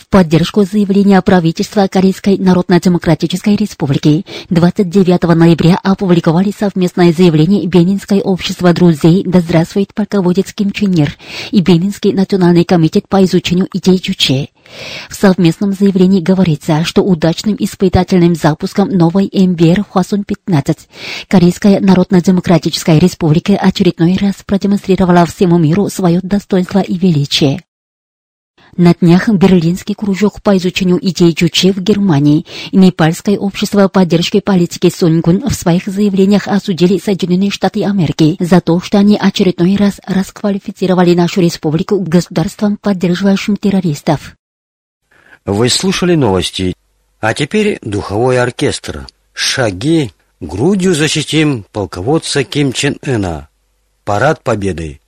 В 0.00 0.08
поддержку 0.08 0.64
заявления 0.64 1.20
правительства 1.20 1.86
Корейской 1.86 2.38
Народно-Демократической 2.38 3.54
Республики 3.54 4.24
29 4.48 5.22
ноября 5.34 5.78
опубликовали 5.82 6.52
совместное 6.58 7.12
заявление 7.12 7.66
Бенинское 7.66 8.20
общество 8.22 8.72
друзей 8.72 9.22
«Да 9.26 9.40
здравствует 9.40 9.92
полководец 9.92 10.54
Ким 10.54 10.72
Чен 10.72 10.92
Ир» 10.92 11.18
и 11.50 11.60
Бенинский 11.60 12.14
национальный 12.14 12.64
комитет 12.64 13.08
по 13.08 13.22
изучению 13.22 13.68
идей 13.74 13.98
Чуче. 13.98 14.48
В 15.08 15.14
совместном 15.14 15.72
заявлении 15.72 16.20
говорится, 16.20 16.84
что 16.84 17.02
удачным 17.02 17.56
испытательным 17.58 18.34
запуском 18.34 18.88
новой 18.88 19.30
МБР 19.32 19.84
Хвасун-15 19.90 20.78
Корейская 21.28 21.80
Народно-Демократическая 21.80 22.98
Республика 22.98 23.56
очередной 23.56 24.16
раз 24.16 24.36
продемонстрировала 24.44 25.26
всему 25.26 25.58
миру 25.58 25.88
свое 25.88 26.20
достоинство 26.22 26.80
и 26.80 26.96
величие. 26.96 27.62
На 28.76 28.94
днях 28.94 29.28
Берлинский 29.28 29.94
кружок 29.94 30.42
по 30.42 30.56
изучению 30.56 30.98
идей 31.02 31.34
Чуче 31.34 31.72
в 31.72 31.80
Германии 31.80 32.46
и 32.70 32.76
Непальское 32.76 33.36
общество 33.36 33.88
поддержки 33.88 34.40
политики 34.40 34.92
Сунгун 34.94 35.42
в 35.48 35.54
своих 35.54 35.86
заявлениях 35.86 36.46
осудили 36.46 36.98
Соединенные 36.98 37.50
Штаты 37.50 37.84
Америки 37.84 38.36
за 38.38 38.60
то, 38.60 38.80
что 38.80 38.98
они 38.98 39.16
очередной 39.16 39.76
раз 39.76 40.00
расквалифицировали 40.06 41.14
нашу 41.14 41.40
республику 41.40 41.98
государством, 42.00 42.78
поддерживающим 42.80 43.56
террористов. 43.56 44.36
Вы 45.44 45.68
слушали 45.68 46.14
новости. 46.14 46.74
А 47.20 47.34
теперь 47.34 47.78
духовой 47.82 48.40
оркестр. 48.40 49.06
Шаги. 49.32 50.12
Грудью 50.40 50.94
защитим 50.94 51.66
полководца 51.70 52.44
Ким 52.44 52.72
Чен 52.72 52.96
Ына. 53.02 53.48
Парад 54.04 54.42
Победы. 54.42 54.99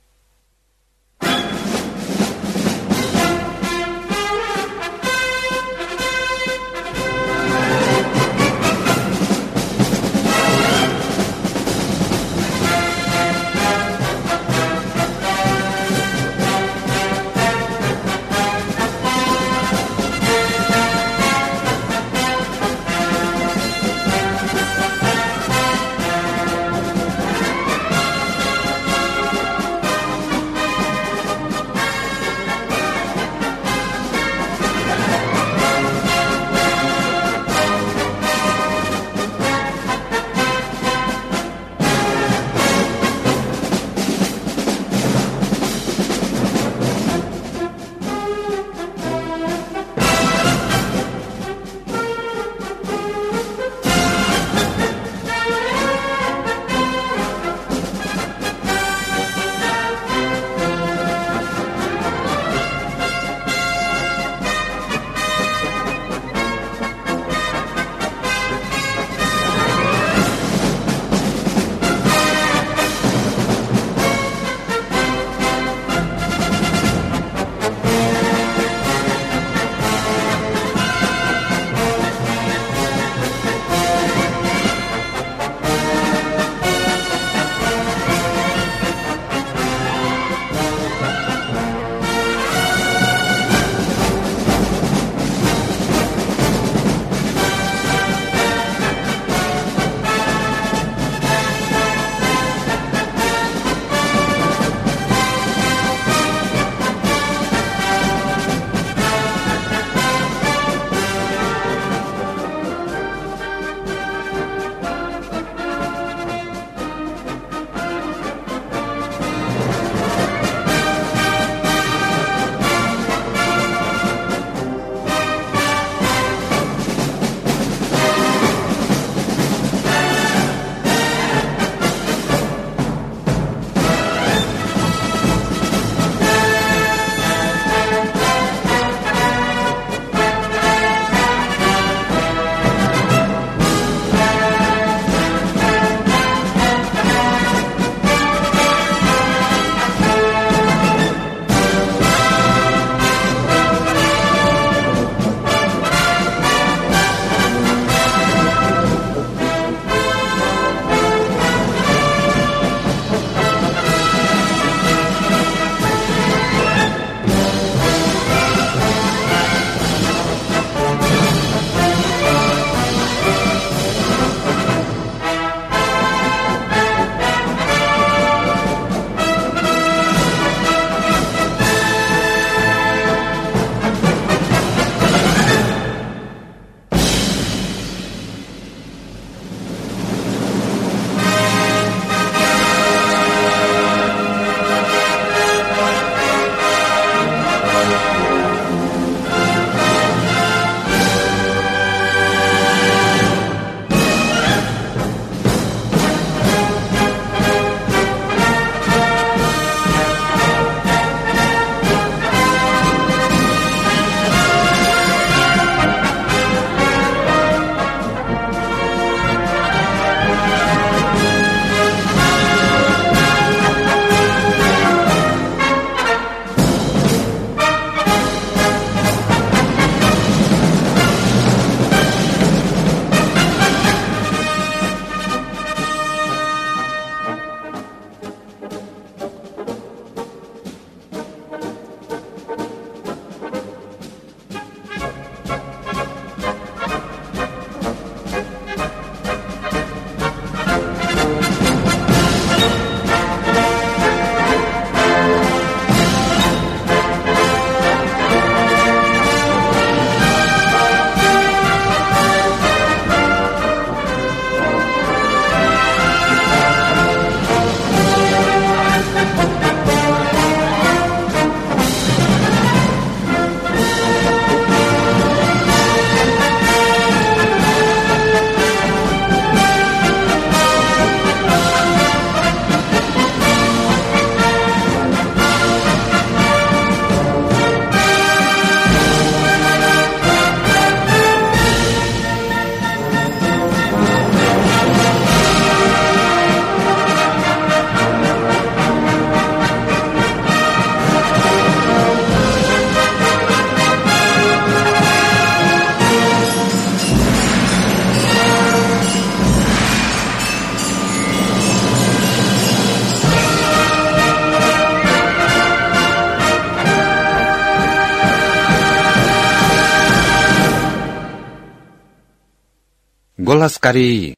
Голос 323.63 323.77
Кореи. 323.77 324.35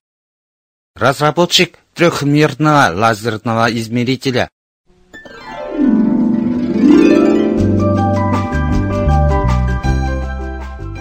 Разработчик 0.96 1.80
трехмерного 1.96 2.94
лазерного 2.94 3.76
измерителя. 3.76 4.50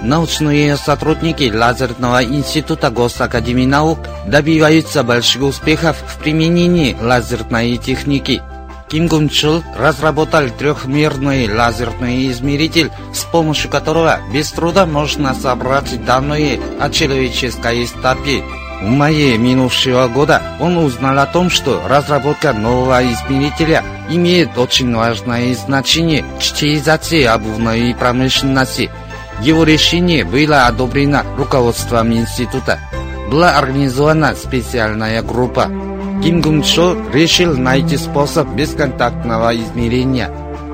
Научные 0.02 0.78
сотрудники 0.78 1.52
Лазерного 1.54 2.24
института 2.24 2.90
Госакадемии 2.90 3.66
наук 3.66 3.98
добиваются 4.26 5.02
больших 5.02 5.42
успехов 5.42 5.98
в 5.98 6.18
применении 6.18 6.96
лазерной 6.98 7.76
техники. 7.76 8.40
Ким 8.94 9.08
Гун 9.08 9.28
Чул 9.28 9.64
разработал 9.76 10.48
трехмерный 10.50 11.52
лазерный 11.52 12.30
измеритель, 12.30 12.92
с 13.12 13.24
помощью 13.24 13.68
которого 13.68 14.20
без 14.32 14.52
труда 14.52 14.86
можно 14.86 15.34
собрать 15.34 16.04
данные 16.04 16.60
о 16.78 16.88
человеческой 16.90 17.88
стопе. 17.88 18.44
В 18.80 18.86
мае 18.86 19.36
минувшего 19.36 20.06
года 20.06 20.40
он 20.60 20.76
узнал 20.76 21.18
о 21.18 21.26
том, 21.26 21.50
что 21.50 21.82
разработка 21.88 22.52
нового 22.52 23.02
измерителя 23.02 23.82
имеет 24.10 24.56
очень 24.56 24.94
важное 24.94 25.52
значение 25.56 26.24
в 26.38 26.42
чтеизации 26.44 27.24
обувной 27.24 27.96
промышленности– 27.98 28.92
его 29.40 29.64
решение 29.64 30.24
было 30.24 30.66
одобрено 30.66 31.24
руководством 31.36 32.12
института. 32.12 32.78
Была 33.30 33.58
организована 33.58 34.34
специальная 34.36 35.22
группа. 35.22 35.68
Ким 36.24 36.40
Гун 36.40 36.62
Чо 36.62 36.96
решил 37.12 37.54
найти 37.54 37.98
способ 37.98 38.48
бесконтактного 38.48 39.54
измерения. 39.58 40.30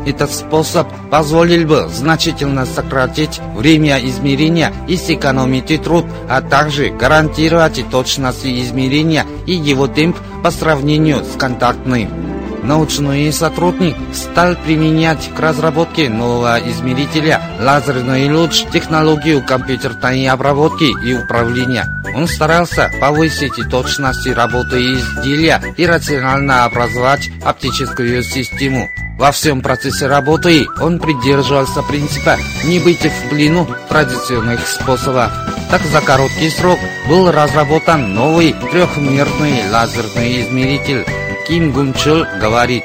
Этот 0.06 0.30
способ 0.30 0.86
позволил 1.10 1.66
бы 1.66 1.88
значительно 1.92 2.64
сократить 2.64 3.40
время 3.56 3.98
измерения 3.98 4.72
и 4.86 4.96
сэкономить 4.96 5.82
труд, 5.82 6.04
а 6.28 6.40
также 6.40 6.90
гарантировать 6.90 7.84
точность 7.90 8.46
измерения 8.46 9.26
и 9.44 9.54
его 9.54 9.88
темп 9.88 10.16
по 10.44 10.52
сравнению 10.52 11.24
с 11.24 11.36
контактным 11.36 12.29
научный 12.62 13.33
сотрудник 13.33 13.96
стал 14.12 14.55
применять 14.57 15.31
к 15.35 15.40
разработке 15.40 16.09
нового 16.09 16.59
измерителя 16.59 17.40
лазерный 17.61 18.33
луч 18.33 18.64
технологию 18.73 19.44
компьютерной 19.44 20.27
обработки 20.29 20.92
и 21.05 21.14
управления. 21.14 21.87
Он 22.14 22.27
старался 22.27 22.90
повысить 23.01 23.68
точность 23.70 24.27
работы 24.27 24.79
изделия 24.94 25.62
и 25.77 25.87
рационально 25.87 26.64
образовать 26.64 27.31
оптическую 27.44 28.23
систему. 28.23 28.88
Во 29.18 29.33
всем 29.33 29.61
процессе 29.61 30.07
работы 30.07 30.66
он 30.81 30.99
придерживался 30.99 31.83
принципа 31.83 32.38
не 32.64 32.79
быть 32.79 33.05
в 33.05 33.29
плену 33.29 33.68
традиционных 33.88 34.66
способов. 34.66 35.31
Так 35.70 35.83
за 35.83 36.01
короткий 36.01 36.49
срок 36.49 36.79
был 37.07 37.31
разработан 37.31 38.14
новый 38.14 38.55
трехмерный 38.55 39.70
лазерный 39.70 40.40
измеритель 40.40 41.05
김금철 41.47 42.39
говорит. 42.39 42.84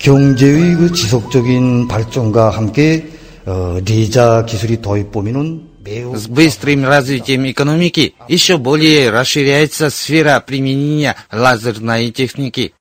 경제의 0.00 0.74
그 0.76 0.92
지속적인 0.92 1.88
발전과 1.88 2.50
함께 2.50 3.08
어, 3.46 3.78
레이저 3.84 4.44
기술이 4.46 4.82
도입되면은 4.82 5.74
с 6.14 6.28
быстрым 6.28 6.84
развитием 6.86 7.50
экономики 7.50 8.14
еще 8.28 8.56
более 8.56 9.10
расширяется 9.10 9.90
сфера 9.90 10.40
применения 10.40 11.14
лазерной 11.30 12.10
техники. 12.10 12.72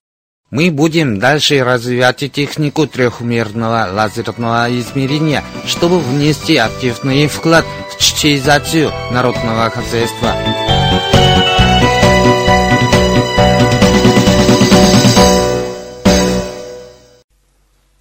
Мы 0.51 0.71
будем 0.71 1.19
дальше 1.19 1.63
развивать 1.63 2.31
технику 2.31 2.87
трехмерного 2.87 3.89
лазерного 3.91 4.67
измерения, 4.79 5.43
чтобы 5.65 5.99
внести 5.99 6.57
активный 6.57 7.27
вклад 7.27 7.65
в 7.89 8.01
чтизацию 8.01 8.91
народного 9.11 9.69
хозяйства. 9.69 10.33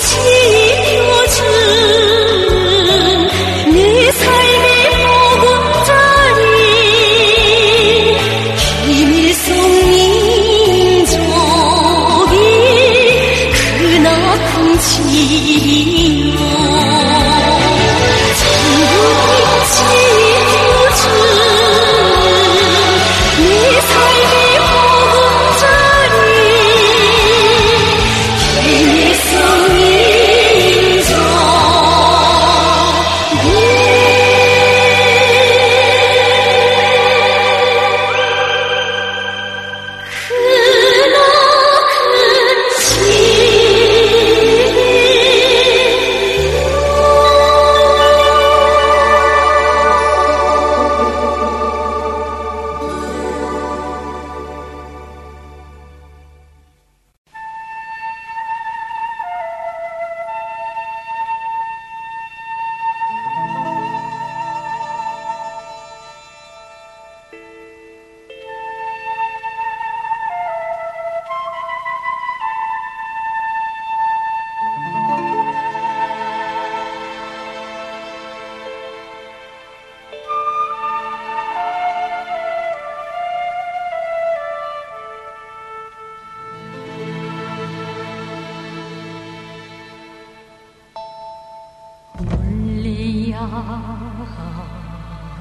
情。 0.03 0.52
물레야 92.29 93.37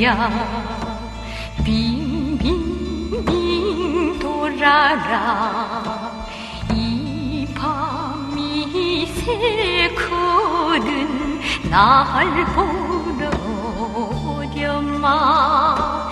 물레야. 0.00 0.30
빙빙빙 1.62 3.18
돌아라. 4.18 6.10
이 6.72 7.46
밤이 7.54 9.06
새거든 9.92 10.90
날 11.68 12.44
보러 12.54 13.28
오려마 14.26 16.08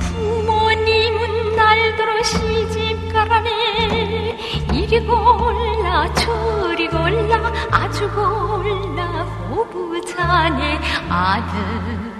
부모님은 0.00 1.54
날 1.54 1.94
들어 1.96 2.20
시집 2.24 3.12
가라네. 3.12 4.36
이리 4.72 5.06
골라 5.06 6.12
저리 6.14 6.88
골라 6.88 7.52
아주 7.70 8.10
골라 8.10 9.22
호부자네. 9.48 10.80
아들이 11.08 12.17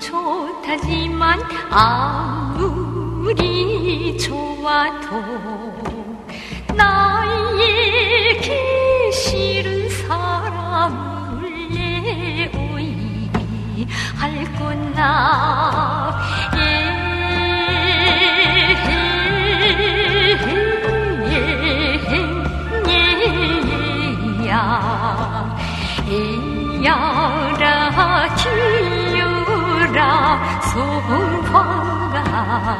좋다지만 0.00 1.40
아무리 1.70 3.38
좋아도 4.18 5.22
나에게 6.74 8.50
싫은 9.12 9.88
사람을 9.90 11.68
내오이 11.70 13.30
할거나 14.16 16.18
예 16.56 16.99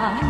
나 0.01 0.30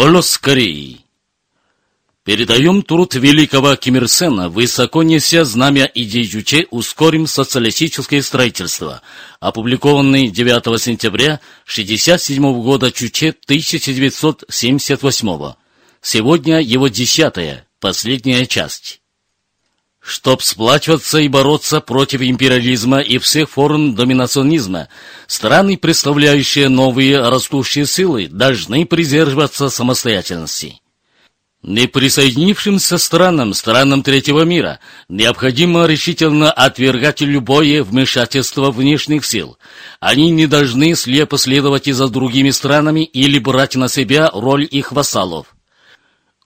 Голос 0.00 0.38
Кореи. 0.38 1.04
Передаем 2.24 2.82
труд 2.82 3.14
великого 3.16 3.76
Ким 3.76 3.96
Ир 3.96 4.08
Сена, 4.08 4.48
высоко 4.48 5.02
неся 5.02 5.44
знамя 5.44 5.90
идей 5.94 6.24
Юче 6.24 6.66
«Ускорим 6.70 7.26
социалистическое 7.26 8.22
строительство», 8.22 9.02
опубликованный 9.40 10.30
9 10.30 10.80
сентября 10.80 11.40
1967 11.66 12.62
года 12.62 12.90
Чуче 12.90 13.34
1978. 13.44 15.54
Сегодня 16.00 16.62
его 16.62 16.88
десятая, 16.88 17.66
последняя 17.78 18.46
часть. 18.46 18.99
Чтоб 20.00 20.42
сплачиваться 20.42 21.18
и 21.18 21.28
бороться 21.28 21.80
против 21.80 22.22
империализма 22.22 23.00
и 23.00 23.18
всех 23.18 23.50
форм 23.50 23.94
доминационизма, 23.94 24.88
страны, 25.26 25.76
представляющие 25.76 26.68
новые 26.68 27.20
растущие 27.20 27.84
силы, 27.84 28.26
должны 28.28 28.86
придерживаться 28.86 29.68
самостоятельности. 29.68 30.80
Неприсоединившимся 31.62 32.96
странам, 32.96 33.52
странам 33.52 34.02
третьего 34.02 34.44
мира, 34.44 34.80
необходимо 35.10 35.84
решительно 35.84 36.50
отвергать 36.50 37.20
любое 37.20 37.84
вмешательство 37.84 38.70
внешних 38.70 39.26
сил. 39.26 39.58
Они 40.00 40.30
не 40.30 40.46
должны 40.46 40.94
слепо 40.94 41.36
следовать 41.36 41.86
и 41.86 41.92
за 41.92 42.08
другими 42.08 42.48
странами 42.48 43.04
или 43.04 43.38
брать 43.38 43.76
на 43.76 43.88
себя 43.88 44.30
роль 44.32 44.66
их 44.70 44.92
вассалов. 44.92 45.54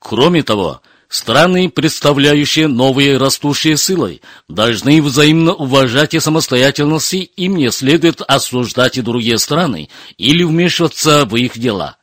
Кроме 0.01 0.43
того, 0.43 0.83
страны, 1.14 1.70
представляющие 1.70 2.66
новые 2.66 3.18
растущие 3.18 3.77
силы, 3.77 4.20
должны 4.48 5.00
взаимно 5.00 5.55
уважать 5.55 6.12
и 6.12 6.18
самостоятельности, 6.18 7.31
им 7.37 7.57
не 7.57 7.70
следует 7.70 8.20
осуждать 8.20 8.98
и 8.98 9.03
другие 9.03 9.38
страны 9.38 9.88
или 10.18 10.42
вмешиваться 10.42 11.24
в 11.24 11.37
их 11.37 11.57
дела. 11.57 11.98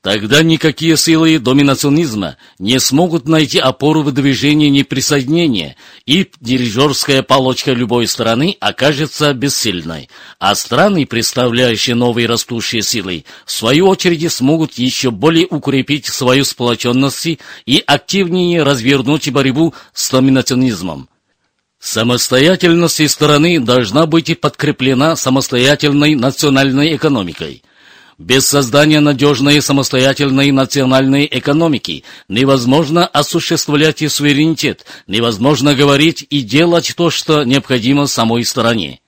Тогда 0.00 0.44
никакие 0.44 0.96
силы 0.96 1.40
доминационизма 1.40 2.36
не 2.60 2.78
смогут 2.78 3.26
найти 3.26 3.58
опору 3.58 4.02
в 4.02 4.12
движении 4.12 4.68
неприсоединения, 4.68 5.74
и 6.06 6.30
дирижерская 6.40 7.24
полочка 7.24 7.72
любой 7.72 8.06
страны 8.06 8.56
окажется 8.60 9.34
бессильной, 9.34 10.08
а 10.38 10.54
страны, 10.54 11.04
представляющие 11.04 11.96
новые 11.96 12.28
растущие 12.28 12.82
силы, 12.82 13.24
в 13.44 13.50
свою 13.50 13.88
очередь 13.88 14.32
смогут 14.32 14.74
еще 14.74 15.10
более 15.10 15.48
укрепить 15.48 16.06
свою 16.06 16.44
сплоченность 16.44 17.40
и 17.66 17.82
активнее 17.84 18.62
развернуть 18.62 19.28
борьбу 19.30 19.74
с 19.94 20.10
доминационизмом. 20.10 21.08
Самостоятельность 21.80 23.10
страны 23.10 23.58
должна 23.58 24.06
быть 24.06 24.40
подкреплена 24.40 25.16
самостоятельной 25.16 26.14
национальной 26.14 26.94
экономикой– 26.94 27.64
без 28.18 28.46
создания 28.46 28.98
надежной 28.98 29.62
самостоятельной 29.62 30.50
национальной 30.50 31.28
экономики 31.30 32.04
невозможно 32.28 33.06
осуществлять 33.06 34.02
и 34.02 34.08
суверенитет, 34.08 34.84
невозможно 35.06 35.74
говорить 35.74 36.26
и 36.28 36.42
делать 36.42 36.94
то, 36.96 37.10
что 37.10 37.44
необходимо 37.44 38.06
самой 38.06 38.44
стороне. 38.44 39.00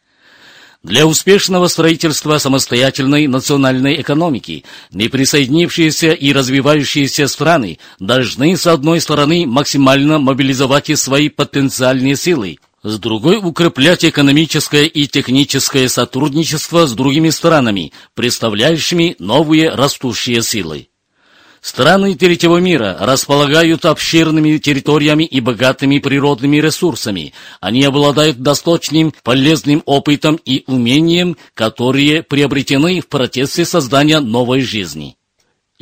Для 0.83 1.07
успешного 1.07 1.67
строительства 1.67 2.39
самостоятельной 2.39 3.27
национальной 3.27 4.01
экономики 4.01 4.65
неприсоединившиеся 4.93 6.13
и 6.13 6.33
развивающиеся 6.33 7.27
страны 7.27 7.79
должны, 7.99 8.57
с 8.57 8.67
одной 8.67 9.01
стороны, 9.03 9.45
максимально 9.45 10.19
мобилизовать 10.19 10.99
свои 10.99 11.29
потенциальные 11.29 12.17
силы, 12.17 12.59
с 12.83 12.99
другой 12.99 13.39
укреплять 13.39 14.05
экономическое 14.05 14.85
и 14.85 15.07
техническое 15.07 15.89
сотрудничество 15.89 16.87
с 16.87 16.93
другими 16.93 17.31
странами, 17.31 17.93
представляющими 18.15 19.17
новые 19.19 19.71
растущие 19.71 20.43
силы. 20.43 20.89
Страны 21.61 22.15
третьего 22.15 22.57
мира 22.57 22.97
располагают 22.99 23.85
обширными 23.85 24.57
территориями 24.57 25.25
и 25.25 25.41
богатыми 25.41 25.99
природными 25.99 26.57
ресурсами. 26.57 27.35
Они 27.61 27.85
обладают 27.85 28.39
достаточным 28.39 29.13
полезным 29.23 29.83
опытом 29.85 30.41
и 30.43 30.65
умением, 30.67 31.37
которые 31.53 32.23
приобретены 32.23 33.03
в 33.03 33.09
процессе 33.09 33.67
создания 33.67 34.21
новой 34.21 34.63
жизни. 34.63 35.17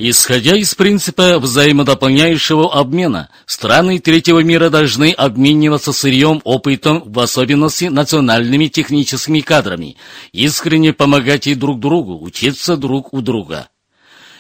Исходя 0.01 0.57
из 0.57 0.77
принципа 0.77 1.41
взаимодополняющего 1.41 2.73
обмена, 2.73 3.31
страны 3.47 3.99
третьего 3.99 4.45
мира 4.45 4.71
должны 4.71 5.11
обмениваться 5.11 5.93
сырьем, 5.93 6.41
опытом, 6.45 7.03
в 7.05 7.19
особенности 7.19 7.87
национальными 7.87 8.69
техническими 8.69 9.41
кадрами, 9.41 9.97
искренне 10.31 10.93
помогать 10.93 11.49
и 11.49 11.57
друг 11.57 11.81
другу, 11.81 12.23
учиться 12.23 12.77
друг 12.77 13.13
у 13.13 13.23
друга. 13.23 13.71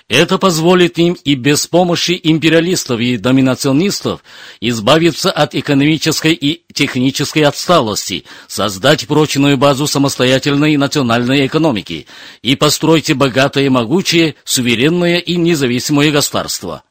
Это 0.09 0.38
позволит 0.38 0.99
им 0.99 1.18
и 1.23 1.35
без 1.35 1.66
помощи 1.66 2.18
империалистов 2.23 2.99
и 2.99 3.18
доминационистов 3.18 4.25
избавиться 4.59 5.31
от 5.31 5.55
экономической 5.55 6.33
и 6.33 6.62
технической 6.73 7.42
отсталости, 7.42 8.25
создать 8.47 9.07
прочную 9.07 9.59
базу 9.59 9.87
самостоятельной 9.87 10.79
национальной 10.79 11.47
экономики 11.47 12.07
и 12.40 12.57
построить 12.57 13.14
богатое, 13.14 13.68
могучее, 13.68 14.35
суверенное 14.44 15.18
и 15.18 15.37
независимое 15.37 16.11
государство. 16.11 16.85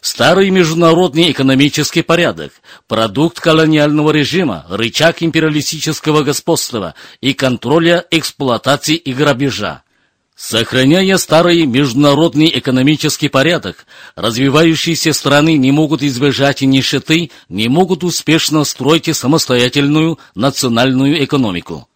Старый 0.00 0.48
международный 0.48 1.30
экономический 1.30 2.00
порядок, 2.00 2.52
продукт 2.88 3.38
колониального 3.38 4.12
режима, 4.12 4.64
рычаг 4.70 5.22
империалистического 5.22 6.22
господства 6.22 6.94
и 7.20 7.34
контроля 7.34 8.06
эксплуатации 8.10 8.94
и 8.96 9.12
грабежа. 9.12 9.82
Сохраняя 10.42 11.18
старый 11.18 11.66
международный 11.66 12.50
экономический 12.58 13.28
порядок, 13.28 13.84
развивающиеся 14.16 15.12
страны 15.12 15.58
не 15.58 15.70
могут 15.70 16.02
избежать 16.02 16.62
нищеты, 16.62 17.30
не 17.50 17.68
могут 17.68 18.04
успешно 18.04 18.64
строить 18.64 19.14
самостоятельную 19.14 20.18
национальную 20.34 21.22
экономику. 21.22 21.88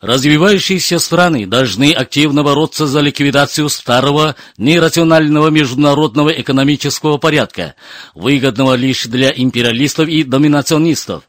Развивающиеся 0.00 0.98
страны 0.98 1.46
должны 1.46 1.92
активно 1.92 2.42
бороться 2.42 2.88
за 2.88 2.98
ликвидацию 3.02 3.68
старого 3.68 4.34
нерационального 4.58 5.46
международного 5.50 6.30
экономического 6.30 7.18
порядка, 7.18 7.76
выгодного 8.16 8.74
лишь 8.74 9.06
для 9.06 9.30
империалистов 9.30 10.08
и 10.08 10.24
доминационистов, 10.24 11.22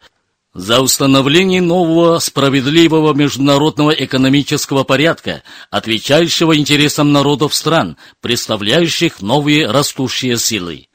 за 0.53 0.81
установление 0.81 1.61
нового 1.61 2.19
справедливого 2.19 3.13
международного 3.13 3.91
экономического 3.91 4.83
порядка, 4.83 5.43
отвечающего 5.69 6.57
интересам 6.57 7.11
народов 7.11 7.55
стран, 7.55 7.97
представляющих 8.19 9.21
новые 9.21 9.67
растущие 9.67 10.37
силы. 10.37 10.87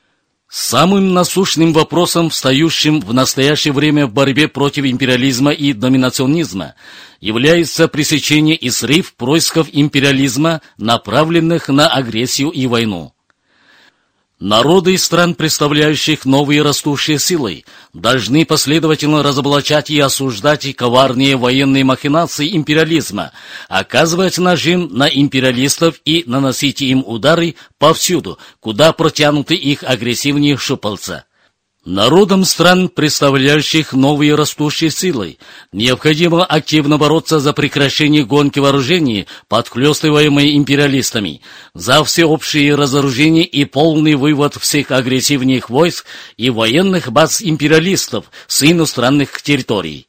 Самым 0.48 1.12
насущным 1.12 1.72
вопросом, 1.72 2.30
встающим 2.30 3.00
в 3.00 3.12
настоящее 3.12 3.72
время 3.72 4.06
в 4.06 4.12
борьбе 4.12 4.46
против 4.46 4.84
империализма 4.84 5.50
и 5.50 5.72
доминационизма, 5.72 6.74
является 7.20 7.88
пресечение 7.88 8.54
и 8.54 8.70
срыв 8.70 9.14
происков 9.14 9.68
империализма, 9.72 10.60
направленных 10.78 11.68
на 11.68 11.88
агрессию 11.88 12.50
и 12.50 12.66
войну. 12.66 13.15
Народы 14.38 14.98
стран, 14.98 15.34
представляющих 15.34 16.26
новые 16.26 16.60
растущие 16.60 17.18
силы, 17.18 17.64
должны 17.94 18.44
последовательно 18.44 19.22
разоблачать 19.22 19.88
и 19.88 19.98
осуждать 19.98 20.76
коварные 20.76 21.36
военные 21.36 21.84
махинации 21.84 22.54
империализма, 22.54 23.32
оказывать 23.68 24.36
нажим 24.36 24.90
на 24.92 25.08
империалистов 25.08 26.02
и 26.04 26.24
наносить 26.26 26.82
им 26.82 27.02
удары 27.06 27.54
повсюду, 27.78 28.38
куда 28.60 28.92
протянуты 28.92 29.54
их 29.54 29.82
агрессивные 29.82 30.58
щупальца. 30.58 31.24
Народам 31.86 32.44
стран, 32.44 32.88
представляющих 32.88 33.92
новые 33.92 34.34
растущие 34.34 34.90
силы, 34.90 35.38
необходимо 35.70 36.44
активно 36.44 36.98
бороться 36.98 37.38
за 37.38 37.52
прекращение 37.52 38.24
гонки 38.24 38.58
вооружений, 38.58 39.28
подхлестываемой 39.46 40.56
империалистами, 40.56 41.42
за 41.74 42.02
всеобщее 42.02 42.74
разоружение 42.74 43.44
и 43.44 43.64
полный 43.64 44.16
вывод 44.16 44.56
всех 44.56 44.90
агрессивных 44.90 45.70
войск 45.70 46.06
и 46.36 46.50
военных 46.50 47.12
баз 47.12 47.40
империалистов 47.40 48.32
с 48.48 48.64
иностранных 48.64 49.40
территорий. 49.40 50.08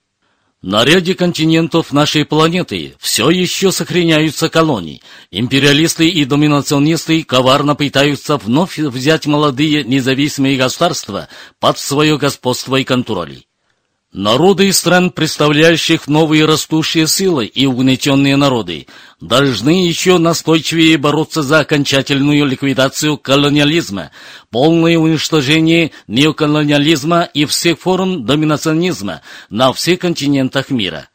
На 0.63 0.83
ряде 0.83 1.13
континентов 1.13 1.93
нашей 1.93 2.25
планеты 2.25 2.95
все 2.99 3.29
еще 3.29 3.71
сохраняются 3.71 4.49
колонии. 4.49 5.03
Империалисты 5.29 6.09
и 6.09 6.25
доминационисты 6.25 7.23
коварно 7.23 7.75
пытаются 7.75 8.37
вновь 8.37 8.79
взять 8.79 9.27
молодые 9.27 9.83
независимые 9.83 10.57
государства 10.57 11.29
под 11.59 11.77
свое 11.77 12.17
господство 12.17 12.75
и 12.75 12.83
контроль. 12.83 13.43
Народы 14.13 14.69
из 14.69 14.77
стран, 14.77 15.11
представляющих 15.11 16.07
новые 16.07 16.45
растущие 16.45 17.07
силы 17.07 17.45
и 17.45 17.65
угнетенные 17.65 18.37
народы, 18.37 18.87
должны 19.19 19.85
еще 19.85 20.17
настойчивее 20.17 20.97
бороться 20.97 21.43
за 21.43 21.59
окончательную 21.59 22.45
ликвидацию 22.45 23.17
колониализма, 23.17 24.11
полное 24.49 24.97
уничтожение 24.97 25.91
неоколониализма 26.07 27.23
и 27.33 27.43
всех 27.45 27.79
форм 27.79 28.25
доминационизма 28.25 29.21
на 29.49 29.73
всех 29.73 29.99
континентах 29.99 30.69
мира. 30.69 31.09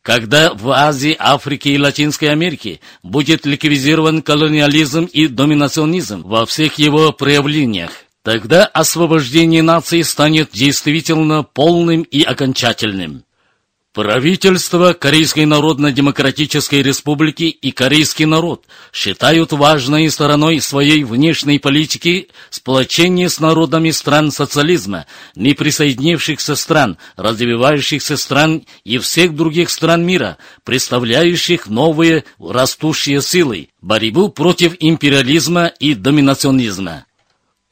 Когда 0.00 0.54
в 0.54 0.70
Азии, 0.70 1.16
Африке 1.18 1.72
и 1.72 1.78
Латинской 1.78 2.30
Америке 2.30 2.80
будет 3.02 3.46
ликвидирован 3.46 4.22
колониализм 4.22 5.04
и 5.04 5.26
доминационизм 5.26 6.22
во 6.22 6.46
всех 6.46 6.74
его 6.78 7.12
проявлениях, 7.12 7.90
Тогда 8.22 8.66
освобождение 8.66 9.62
нации 9.62 10.02
станет 10.02 10.50
действительно 10.52 11.42
полным 11.42 12.02
и 12.02 12.22
окончательным. 12.22 13.24
Правительство 13.92 14.94
Корейской 14.94 15.44
Народно-Демократической 15.44 16.82
Республики 16.82 17.42
и 17.42 17.72
корейский 17.72 18.24
народ 18.24 18.64
считают 18.90 19.52
важной 19.52 20.08
стороной 20.08 20.62
своей 20.62 21.04
внешней 21.04 21.58
политики 21.58 22.28
сплочение 22.48 23.28
с 23.28 23.38
народами 23.38 23.90
стран 23.90 24.30
социализма, 24.30 25.04
не 25.34 25.52
присоединившихся 25.52 26.54
стран, 26.54 26.96
развивающихся 27.16 28.16
стран 28.16 28.62
и 28.84 28.96
всех 28.96 29.34
других 29.34 29.68
стран 29.68 30.06
мира, 30.06 30.38
представляющих 30.64 31.66
новые 31.66 32.24
растущие 32.38 33.20
силы, 33.20 33.68
борьбу 33.82 34.30
против 34.30 34.74
империализма 34.80 35.66
и 35.66 35.94
доминационизма. 35.94 37.04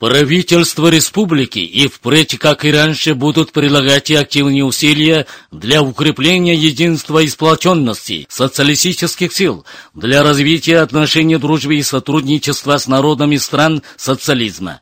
Правительство 0.00 0.88
республики 0.88 1.58
и 1.58 1.86
впредь, 1.86 2.38
как 2.38 2.64
и 2.64 2.72
раньше, 2.72 3.14
будут 3.14 3.52
прилагать 3.52 4.10
активные 4.10 4.64
усилия 4.64 5.26
для 5.52 5.82
укрепления 5.82 6.54
единства 6.54 7.18
и 7.18 7.28
сплоченности 7.28 8.26
социалистических 8.30 9.30
сил, 9.30 9.66
для 9.92 10.22
развития 10.22 10.78
отношений 10.78 11.36
дружбы 11.36 11.76
и 11.76 11.82
сотрудничества 11.82 12.78
с 12.78 12.86
народами 12.86 13.36
стран 13.36 13.82
социализма. 13.98 14.80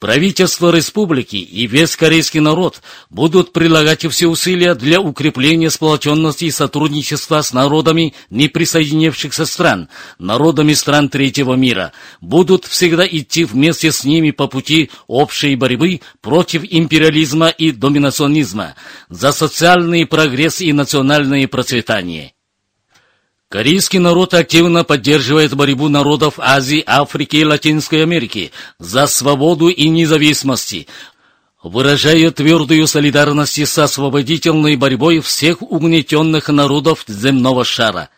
Правительство 0.00 0.70
республики 0.70 1.36
и 1.36 1.66
весь 1.66 1.96
корейский 1.96 2.40
народ 2.40 2.82
будут 3.08 3.52
прилагать 3.54 4.04
все 4.10 4.26
усилия 4.26 4.74
для 4.74 5.00
укрепления 5.00 5.70
сплоченности 5.70 6.44
и 6.44 6.50
сотрудничества 6.50 7.40
с 7.40 7.54
народами 7.54 8.12
неприсоединившихся 8.28 9.46
стран, 9.46 9.88
народами 10.18 10.74
стран 10.74 11.08
третьего 11.08 11.54
мира, 11.54 11.92
будут 12.20 12.66
всегда 12.66 13.06
идти 13.06 13.44
вместе 13.44 13.92
с 13.92 14.04
ними 14.04 14.30
по 14.30 14.46
пути 14.46 14.90
общей 15.06 15.56
борьбы 15.56 16.00
против 16.20 16.64
империализма 16.68 17.48
и 17.48 17.70
доминационизма, 17.70 18.74
за 19.08 19.32
социальный 19.32 20.06
прогресс 20.06 20.60
и 20.60 20.72
национальное 20.74 21.48
процветание. 21.48 22.33
Корейский 23.54 24.00
народ 24.00 24.34
активно 24.34 24.82
поддерживает 24.82 25.54
борьбу 25.54 25.88
народов 25.88 26.40
Азии, 26.40 26.82
Африки 26.84 27.36
и 27.36 27.44
Латинской 27.44 28.02
Америки 28.02 28.50
за 28.80 29.06
свободу 29.06 29.68
и 29.68 29.88
независимость, 29.88 30.88
выражая 31.62 32.32
твердую 32.32 32.88
солидарность 32.88 33.64
с 33.64 33.78
освободительной 33.78 34.74
борьбой 34.74 35.20
всех 35.20 35.62
угнетенных 35.62 36.48
народов 36.48 37.04
земного 37.06 37.64
шара. 37.64 38.08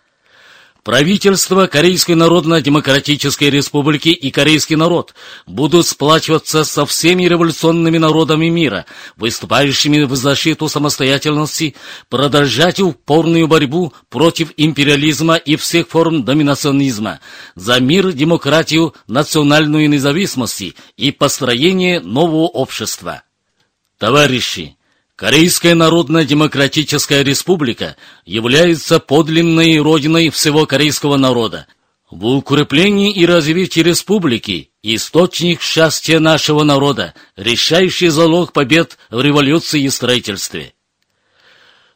Правительство 0.86 1.66
Корейской 1.66 2.14
Народно-Демократической 2.14 3.50
Республики 3.50 4.10
и 4.10 4.30
корейский 4.30 4.76
народ 4.76 5.16
будут 5.44 5.84
сплачиваться 5.84 6.62
со 6.62 6.86
всеми 6.86 7.24
революционными 7.24 7.98
народами 7.98 8.46
мира, 8.46 8.86
выступающими 9.16 10.04
в 10.04 10.14
защиту 10.14 10.68
самостоятельности, 10.68 11.74
продолжать 12.08 12.78
упорную 12.78 13.48
борьбу 13.48 13.94
против 14.08 14.52
империализма 14.56 15.34
и 15.34 15.56
всех 15.56 15.88
форм 15.88 16.24
доминационизма, 16.24 17.18
за 17.56 17.80
мир, 17.80 18.12
демократию, 18.12 18.94
национальную 19.08 19.90
независимость 19.90 20.76
и 20.96 21.10
построение 21.10 21.98
нового 21.98 22.46
общества. 22.46 23.24
Товарищи, 23.98 24.76
Корейская 25.16 25.74
Народно-Демократическая 25.74 27.22
Республика 27.24 27.96
является 28.26 29.00
подлинной 29.00 29.78
родиной 29.78 30.28
всего 30.28 30.66
корейского 30.66 31.16
народа. 31.16 31.66
В 32.10 32.26
укреплении 32.26 33.12
и 33.12 33.24
развитии 33.24 33.80
республики 33.80 34.70
источник 34.82 35.62
счастья 35.62 36.20
нашего 36.20 36.64
народа, 36.64 37.14
решающий 37.34 38.08
залог 38.08 38.52
побед 38.52 38.98
в 39.10 39.18
революции 39.22 39.84
и 39.84 39.88
строительстве. 39.88 40.74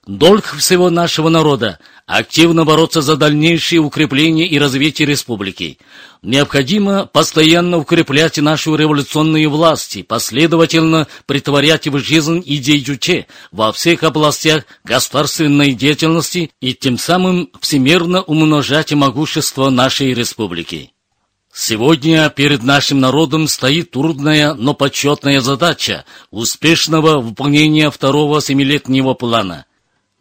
Долг 0.07 0.47
всего 0.47 0.89
нашего 0.89 1.29
народа– 1.29 1.79
активно 2.11 2.65
бороться 2.65 3.03
за 3.03 3.17
дальнейшее 3.17 3.81
укрепление 3.81 4.45
и 4.45 4.59
развитие 4.59 5.07
республики. 5.07 5.79
Необходимо 6.23 7.07
постоянно 7.07 7.79
укреплять 7.79 8.37
нашу 8.39 8.75
революционные 8.75 9.49
власти, 9.49 10.03
последовательно 10.03 11.07
притворять 11.27 11.87
в 11.87 11.99
жизнь 11.99 12.43
идеи 12.45 12.81
Чуче 12.81 13.27
во 13.53 13.73
всех 13.73 14.03
областях 14.03 14.65
государственной 14.83 15.73
деятельности 15.73 16.51
и 16.61 16.75
тем 16.75 16.99
самым 16.99 17.51
всемирно 17.61 18.23
умножать 18.23 18.93
могущество 18.93 19.71
нашей 19.71 20.13
республики. 20.13 20.91
Сегодня 21.53 22.29
перед 22.31 22.65
нашим 22.65 22.99
народом 22.99 23.47
стоит 23.47 23.93
трудная, 23.93 24.55
но 24.55 24.75
почетная 24.75 25.41
задача 25.41 26.05
успешного 26.33 27.21
выполнения 27.21 27.89
второго 27.89 28.41
семилетнего 28.41 29.15
плана– 29.15 29.65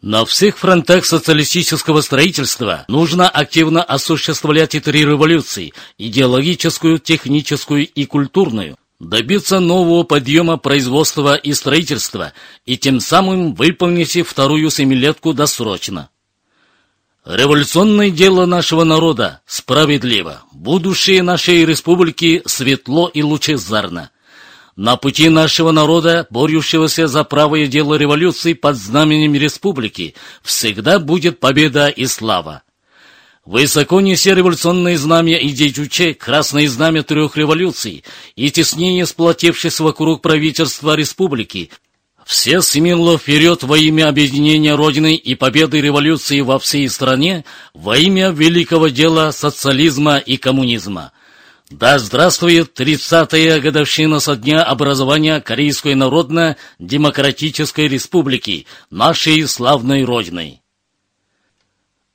на 0.02 0.24
всех 0.24 0.56
фронтах 0.56 1.04
социалистического 1.04 2.00
строительства 2.00 2.84
нужно 2.88 3.28
активно 3.28 3.82
осуществлять 3.82 4.70
три 4.70 5.04
революции– 5.04 5.74
идеологическую, 5.98 6.98
техническую 6.98 7.86
и 7.86 8.06
культурную, 8.06 8.76
добиться 8.98 9.60
нового 9.60 10.04
подъема 10.04 10.56
производства 10.56 11.34
и 11.34 11.52
строительства 11.52 12.32
и 12.64 12.78
тем 12.78 13.00
самым 13.00 13.54
выполнить 13.54 14.18
вторую 14.26 14.70
семилетку 14.70 15.34
досрочно. 15.34 16.08
Революционное 17.26 18.10
дело 18.10 18.46
нашего 18.46 18.84
народа 18.84 19.42
справедливо, 19.44 20.42
будущее 20.52 21.22
нашей 21.22 21.66
республики 21.66 22.42
светло 22.46 23.08
и 23.08 23.22
лучезарно– 23.22 24.10
на 24.80 24.96
пути 24.96 25.28
нашего 25.28 25.72
народа, 25.72 26.26
борющегося 26.30 27.06
за 27.06 27.22
правое 27.22 27.66
дело 27.66 27.96
революции 27.96 28.54
под 28.54 28.76
знаменем 28.78 29.34
республики, 29.34 30.14
всегда 30.42 30.98
будет 30.98 31.38
победа 31.38 31.88
и 31.88 32.06
слава. 32.06 32.62
Высоко 33.44 34.00
неся 34.00 34.34
революционное 34.34 34.96
знамя 34.96 35.36
идей 35.36 35.70
Чуче, 35.70 36.14
красное 36.14 36.66
знамя 36.66 37.02
трех 37.02 37.36
революций 37.36 38.04
и 38.36 38.50
теснение 38.50 39.04
сплотившись 39.04 39.80
вокруг 39.80 40.22
правительства 40.22 40.94
республики, 40.96 41.70
все 42.24 42.62
смело 42.62 43.18
вперед 43.18 43.62
во 43.62 43.76
имя 43.76 44.08
объединения 44.08 44.74
Родины 44.74 45.14
и 45.14 45.34
победы 45.34 45.82
революции 45.82 46.40
во 46.40 46.58
всей 46.58 46.88
стране, 46.88 47.44
во 47.74 47.98
имя 47.98 48.30
великого 48.30 48.88
дела 48.88 49.30
социализма 49.32 50.16
и 50.16 50.38
коммунизма. 50.38 51.12
Да 51.70 52.00
здравствует 52.00 52.78
30-я 52.78 53.60
годовщина 53.60 54.18
со 54.18 54.34
дня 54.34 54.64
образования 54.64 55.40
Корейской 55.40 55.94
Народно-Демократической 55.94 57.86
Республики, 57.86 58.66
нашей 58.90 59.46
славной 59.46 60.02
Родины. 60.04 60.62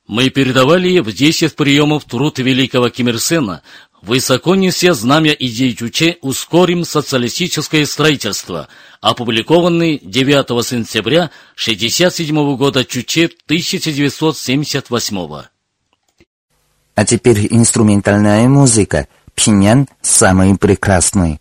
Мы 0.06 0.28
передавали 0.28 0.98
в 0.98 1.10
10 1.10 1.56
приемов 1.56 2.04
труд 2.04 2.38
великого 2.38 2.90
Ким 2.90 3.08
Ир 3.08 3.18
Сена, 3.18 3.62
высоко 4.02 4.56
неся 4.56 4.92
знамя 4.92 5.32
идей 5.32 5.74
Чуче 5.74 6.18
«Ускорим 6.20 6.84
социалистическое 6.84 7.86
строительство», 7.86 8.68
опубликованный 9.00 9.98
9 10.02 10.66
сентября 10.66 11.30
1967 11.54 12.56
года 12.56 12.84
Чуче 12.84 13.30
1978. 13.46 15.44
А 16.94 17.04
теперь 17.06 17.48
инструментальная 17.50 18.46
музыка– 18.48 19.08
Пхеньян 19.36 19.86
самый 20.02 20.56
прекрасный. 20.56 21.40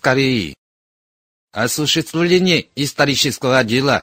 «Голос 0.00 0.14
Кореи». 0.14 0.54
Осуществление 1.52 2.66
исторического 2.76 3.62
дела 3.64 4.02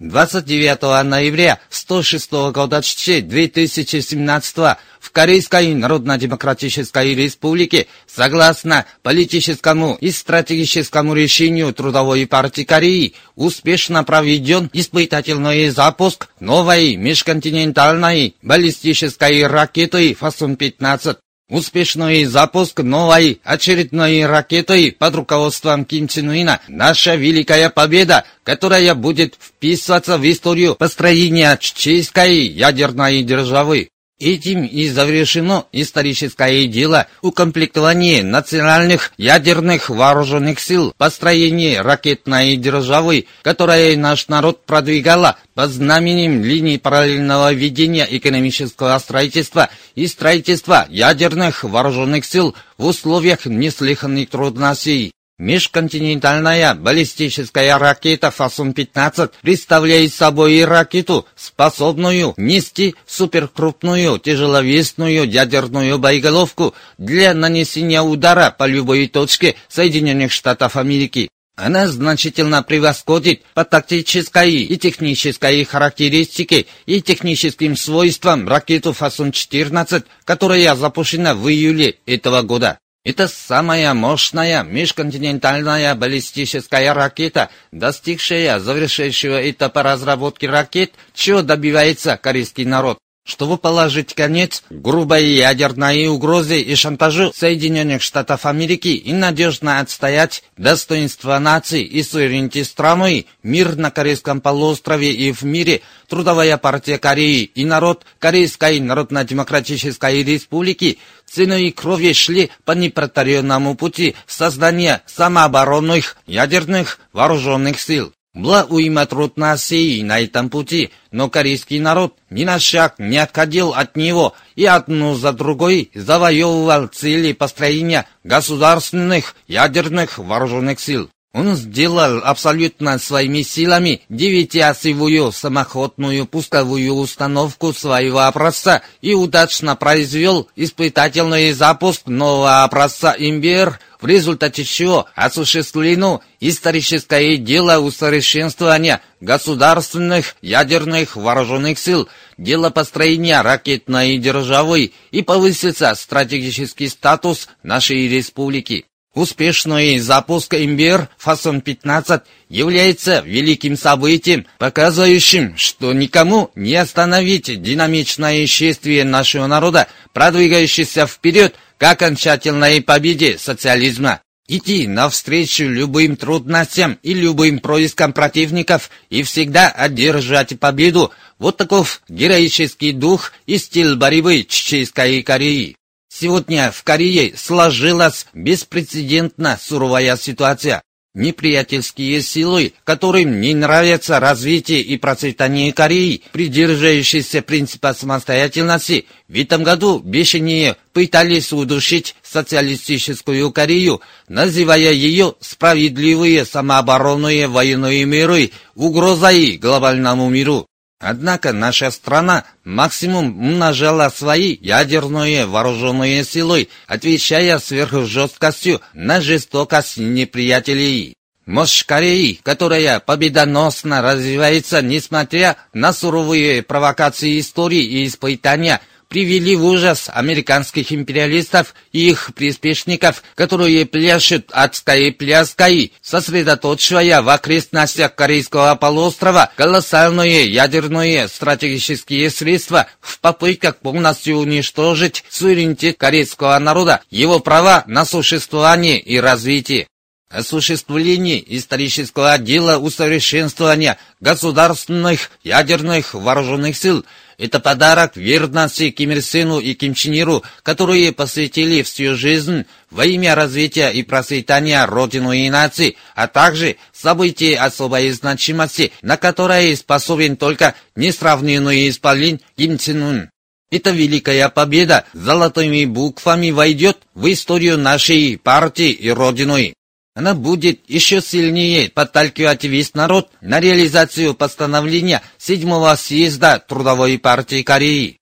29 0.00 1.04
ноября 1.04 1.60
106 1.70 2.32
года 2.52 2.80
2017 2.80 4.56
в 4.98 5.10
Корейской 5.12 5.72
Народно-Демократической 5.74 7.14
Республике 7.14 7.86
согласно 8.08 8.86
политическому 9.02 9.96
и 10.00 10.10
стратегическому 10.10 11.14
решению 11.14 11.72
Трудовой 11.72 12.26
партии 12.26 12.64
Кореи 12.64 13.14
успешно 13.36 14.02
проведен 14.02 14.68
испытательный 14.72 15.68
запуск 15.68 16.28
новой 16.40 16.96
межконтинентальной 16.96 18.34
баллистической 18.42 19.46
ракеты 19.46 20.14
«Фасон-15». 20.14 21.18
Успешный 21.50 22.24
запуск 22.24 22.80
новой 22.80 23.38
очередной 23.44 24.24
ракеты 24.24 24.96
под 24.98 25.14
руководством 25.14 25.84
Ким 25.84 26.08
Чен 26.08 26.30
Ына– 26.30 26.60
наша 26.68 27.16
великая 27.16 27.68
победа, 27.68 28.24
которая 28.44 28.94
будет 28.94 29.34
вписываться 29.38 30.16
в 30.16 30.24
историю 30.24 30.74
построения 30.74 31.58
чеченской 31.60 32.46
ядерной 32.46 33.22
державы. 33.22 33.90
Этим 34.20 34.64
и 34.64 34.88
завершено 34.88 35.66
историческое 35.72 36.68
дело 36.68 37.08
укомплектования 37.20 38.22
национальных 38.22 39.12
ядерных 39.16 39.90
вооруженных 39.90 40.60
сил, 40.60 40.94
построение 40.96 41.80
ракетной 41.80 42.56
державы, 42.56 43.26
которое 43.42 43.96
наш 43.96 44.28
народ 44.28 44.64
продвигала 44.66 45.36
под 45.54 45.72
знаменем 45.72 46.44
линии 46.44 46.76
параллельного 46.76 47.52
ведения 47.52 48.06
экономического 48.08 48.96
строительства 49.00 49.68
и 49.96 50.06
строительства 50.06 50.86
ядерных 50.88 51.64
вооруженных 51.64 52.24
сил 52.24 52.54
в 52.78 52.86
условиях 52.86 53.46
неслыханных 53.46 54.30
трудностей. 54.30 55.12
Межконтинентальная 55.36 56.74
баллистическая 56.74 57.76
ракета 57.76 58.30
«Фасун-15» 58.30 59.32
представляет 59.42 60.14
собой 60.14 60.64
ракету, 60.64 61.26
способную 61.34 62.34
нести 62.36 62.94
суперкрупную 63.04 64.20
тяжеловесную 64.20 65.28
ядерную 65.28 65.98
боеголовку 65.98 66.72
для 66.98 67.34
нанесения 67.34 68.00
удара 68.00 68.54
по 68.56 68.64
любой 68.66 69.08
точке 69.08 69.56
Соединенных 69.68 70.30
Штатов 70.30 70.76
Америки. 70.76 71.28
Она 71.56 71.88
значительно 71.88 72.62
превосходит 72.62 73.42
по 73.54 73.64
тактической 73.64 74.52
и 74.52 74.76
технической 74.76 75.64
характеристике 75.64 76.66
и 76.86 77.02
техническим 77.02 77.76
свойствам 77.76 78.48
ракету 78.48 78.92
«Фасун-14», 78.92 80.04
которая 80.24 80.76
запущена 80.76 81.34
в 81.34 81.48
июле 81.48 81.96
этого 82.06 82.42
года. 82.42 82.78
Это 83.04 83.28
самая 83.28 83.92
мощная 83.92 84.62
межконтинентальная 84.62 85.94
баллистическая 85.94 86.94
ракета, 86.94 87.50
достигшая 87.70 88.58
завершающего 88.58 89.50
этапа 89.50 89.82
разработки 89.82 90.46
ракет, 90.46 90.94
чего 91.12 91.42
добивается 91.42 92.16
корейский 92.16 92.64
народ. 92.64 92.98
Чтобы 93.24 93.56
положить 93.56 94.12
конец 94.12 94.62
грубой 94.68 95.24
ядерной 95.24 96.08
угрозе 96.08 96.60
и 96.60 96.74
шантажу 96.74 97.32
Соединенных 97.34 98.02
Штатов 98.02 98.44
Америки 98.44 98.88
и 98.88 99.14
надежно 99.14 99.80
отстоять 99.80 100.44
достоинство 100.58 101.38
нации 101.38 101.82
и 101.82 102.02
суверенитет 102.02 102.66
страны, 102.66 103.24
мир 103.42 103.76
на 103.76 103.90
Корейском 103.90 104.42
полуострове 104.42 105.10
и 105.10 105.32
в 105.32 105.42
мире, 105.42 105.80
Трудовая 106.06 106.58
партия 106.58 106.98
Кореи 106.98 107.44
и 107.44 107.64
народ 107.64 108.04
Корейской 108.18 108.78
Народно-Демократической 108.78 110.22
Республики 110.22 110.98
ценой 111.24 111.70
крови 111.70 112.12
шли 112.12 112.50
по 112.66 112.72
непротаренному 112.72 113.74
пути 113.74 114.16
создания 114.26 115.02
самооборонных 115.06 116.18
ядерных 116.26 117.00
вооруженных 117.14 117.80
сил. 117.80 118.12
Была 118.34 118.64
уйма 118.64 119.06
трудностей 119.06 120.02
на 120.02 120.18
этом 120.18 120.50
пути, 120.50 120.90
но 121.12 121.30
корейский 121.30 121.78
народ 121.78 122.16
ни 122.30 122.42
на 122.42 122.58
шаг 122.58 122.96
не 122.98 123.16
отходил 123.18 123.72
от 123.72 123.96
него 123.96 124.34
и 124.56 124.64
одну 124.64 125.14
за 125.14 125.32
другой 125.32 125.92
завоевывал 125.94 126.88
цели 126.88 127.32
построения 127.32 128.08
государственных 128.24 129.36
ядерных 129.46 130.18
вооруженных 130.18 130.80
сил. 130.80 131.08
Он 131.34 131.56
сделал 131.56 132.20
абсолютно 132.24 132.96
своими 133.00 133.42
силами 133.42 134.02
девятиосевую 134.08 135.32
самоходную 135.32 136.26
пусковую 136.26 136.94
установку 136.94 137.72
своего 137.72 138.20
образца 138.20 138.82
и 139.02 139.14
удачно 139.14 139.74
произвел 139.74 140.48
испытательный 140.54 141.50
запуск 141.50 142.06
нового 142.06 142.62
образца 142.62 143.16
«Имбер», 143.18 143.80
в 144.00 144.06
результате 144.06 144.62
чего 144.62 145.06
осуществлено 145.16 146.20
историческое 146.38 147.36
дело 147.36 147.80
усовершенствования 147.80 149.00
государственных 149.20 150.36
ядерных 150.40 151.16
вооруженных 151.16 151.80
сил, 151.80 152.08
дело 152.38 152.70
построения 152.70 153.40
ракетной 153.40 154.18
державы 154.18 154.92
и 155.10 155.22
повысится 155.22 155.94
стратегический 155.96 156.88
статус 156.88 157.48
нашей 157.64 158.06
республики. 158.06 158.84
Успешный 159.14 160.00
запуск 160.00 160.54
«Имбер» 160.54 161.08
Фасон-15 161.24 162.22
является 162.48 163.22
великим 163.24 163.76
событием, 163.76 164.44
показывающим, 164.58 165.56
что 165.56 165.92
никому 165.92 166.50
не 166.56 166.74
остановить 166.74 167.62
динамичное 167.62 168.44
шествие 168.48 169.04
нашего 169.04 169.46
народа, 169.46 169.86
продвигающееся 170.12 171.06
вперед 171.06 171.54
к 171.78 171.84
окончательной 171.84 172.82
победе 172.82 173.38
социализма. 173.38 174.20
Идти 174.48 174.88
навстречу 174.88 175.64
любым 175.64 176.16
трудностям 176.16 176.98
и 177.04 177.14
любым 177.14 177.60
проискам 177.60 178.12
противников 178.12 178.90
и 179.10 179.22
всегда 179.22 179.68
одержать 179.68 180.58
победу– 180.58 181.12
вот 181.38 181.56
таков 181.56 182.02
героический 182.08 182.92
дух 182.92 183.32
и 183.46 183.58
стиль 183.58 183.96
борьбы 183.96 184.44
Чеченской 184.48 185.22
Кореи. 185.22 185.76
Сегодня 186.16 186.70
в 186.70 186.84
Корее 186.84 187.34
сложилась 187.36 188.26
беспрецедентно 188.34 189.58
суровая 189.60 190.16
ситуация. 190.16 190.80
Неприятельские 191.12 192.22
силы, 192.22 192.72
которым 192.84 193.40
не 193.40 193.52
нравится 193.52 194.20
развитие 194.20 194.80
и 194.80 194.96
процветание 194.96 195.72
Кореи, 195.72 196.22
придерживающиеся 196.30 197.42
принципа 197.42 197.94
самостоятельности, 197.94 199.06
в 199.26 199.36
этом 199.36 199.64
году 199.64 199.98
бешенее 199.98 200.76
пытались 200.92 201.52
удушить 201.52 202.14
социалистическую 202.22 203.50
Корею, 203.50 204.00
называя 204.28 204.92
ее 204.92 205.34
справедливые 205.40 206.44
самооборонные 206.44 207.48
военные 207.48 208.04
миры 208.04 208.52
угрозой 208.76 209.56
глобальному 209.56 210.28
миру. 210.28 210.68
Однако 211.06 211.52
наша 211.52 211.90
страна 211.90 212.44
максимум 212.64 213.38
умножала 213.38 214.08
свои 214.08 214.56
ядерные 214.62 215.44
вооруженные 215.44 216.24
силы, 216.24 216.68
отвечая 216.86 217.58
сверхжесткостью 217.58 218.80
на 218.94 219.20
жестокость 219.20 219.98
неприятелей. 219.98 221.14
Мощь 221.44 221.84
Кореи, 221.84 222.40
которая 222.42 223.00
победоносно 223.00 224.00
развивается, 224.00 224.80
несмотря 224.80 225.58
на 225.74 225.92
суровые 225.92 226.62
провокации 226.62 227.38
истории 227.38 227.84
и 227.84 228.06
испытания, 228.06 228.80
привели 229.14 229.54
в 229.54 229.64
ужас 229.64 230.10
американских 230.12 230.90
империалистов 230.90 231.76
и 231.92 232.10
их 232.10 232.34
приспешников, 232.34 233.22
которые 233.36 233.86
пляшут 233.86 234.50
адской 234.50 235.12
пляской, 235.12 235.92
сосредоточивая 236.02 237.22
в 237.22 237.28
окрестностях 237.28 238.16
Корейского 238.16 238.74
полуострова 238.74 239.52
колоссальные 239.54 240.52
ядерные 240.52 241.28
стратегические 241.28 242.28
средства 242.28 242.88
в 243.00 243.20
попытках 243.20 243.76
полностью 243.76 244.38
уничтожить 244.38 245.22
суверенитет 245.30 245.96
корейского 245.96 246.58
народа, 246.58 247.00
его 247.08 247.38
права 247.38 247.84
на 247.86 248.04
существование 248.04 248.98
и 248.98 249.20
развитие. 249.20 249.86
Осуществление 250.28 251.40
исторического 251.56 252.36
дела 252.38 252.78
усовершенствования 252.78 253.96
государственных 254.18 255.30
ядерных 255.44 256.14
вооруженных 256.14 256.76
сил– 256.76 257.04
это 257.38 257.60
подарок 257.60 258.16
верности 258.16 258.90
Ким 258.90 259.10
Ир 259.12 259.22
Сену 259.22 259.58
и 259.58 259.74
Ким 259.74 259.94
Чен 259.94 260.12
Иру, 260.12 260.42
которые 260.62 261.12
посвятили 261.12 261.82
всю 261.82 262.14
жизнь 262.14 262.64
во 262.90 263.04
имя 263.04 263.34
развития 263.34 263.90
и 263.90 264.02
процветания 264.02 264.84
Родину 264.86 265.32
и 265.32 265.50
нации, 265.50 265.96
а 266.14 266.26
также 266.28 266.76
события 266.92 267.56
особой 267.56 268.10
значимости, 268.10 268.92
на 269.02 269.16
которое 269.16 269.74
способен 269.76 270.36
только 270.36 270.74
несравненный 270.96 271.88
исполин 271.88 272.40
Ким 272.56 272.78
Чен 272.78 273.02
Ун. 273.02 273.30
Эта 273.70 273.90
великая 273.90 274.48
победа 274.50 275.04
золотыми 275.12 275.84
буквами 275.84 276.50
войдет 276.50 276.98
в 277.14 277.30
историю 277.32 277.76
нашей 277.76 278.38
партии 278.38 278.90
и 278.90 279.10
Родиной. 279.10 279.74
Она 280.14 280.34
будет 280.34 280.88
еще 280.88 281.20
сильнее 281.20 281.90
подталкивать 281.90 282.62
весь 282.64 282.94
народ 282.94 283.30
на 283.40 283.58
реализацию 283.58 284.34
постановления 284.34 285.22
седьмого 285.38 285.94
съезда 285.96 286.62
Трудовой 286.66 287.18
партии 287.18 287.62
Кореи. 287.62 288.20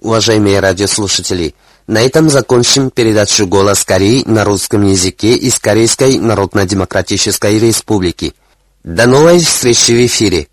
Уважаемые 0.00 0.60
радиослушатели, 0.60 1.54
На 1.86 2.00
этом 2.00 2.30
закончим 2.30 2.90
передачу 2.90 3.46
«Голос 3.46 3.84
Кореи» 3.84 4.22
на 4.24 4.44
русском 4.44 4.86
языке 4.86 5.34
из 5.34 5.58
Корейской 5.58 6.18
Народно-Демократической 6.18 7.58
Республики. 7.58 8.32
До 8.82 9.06
новой 9.06 9.40
встречи 9.40 9.92
в 9.92 10.06
эфире. 10.06 10.48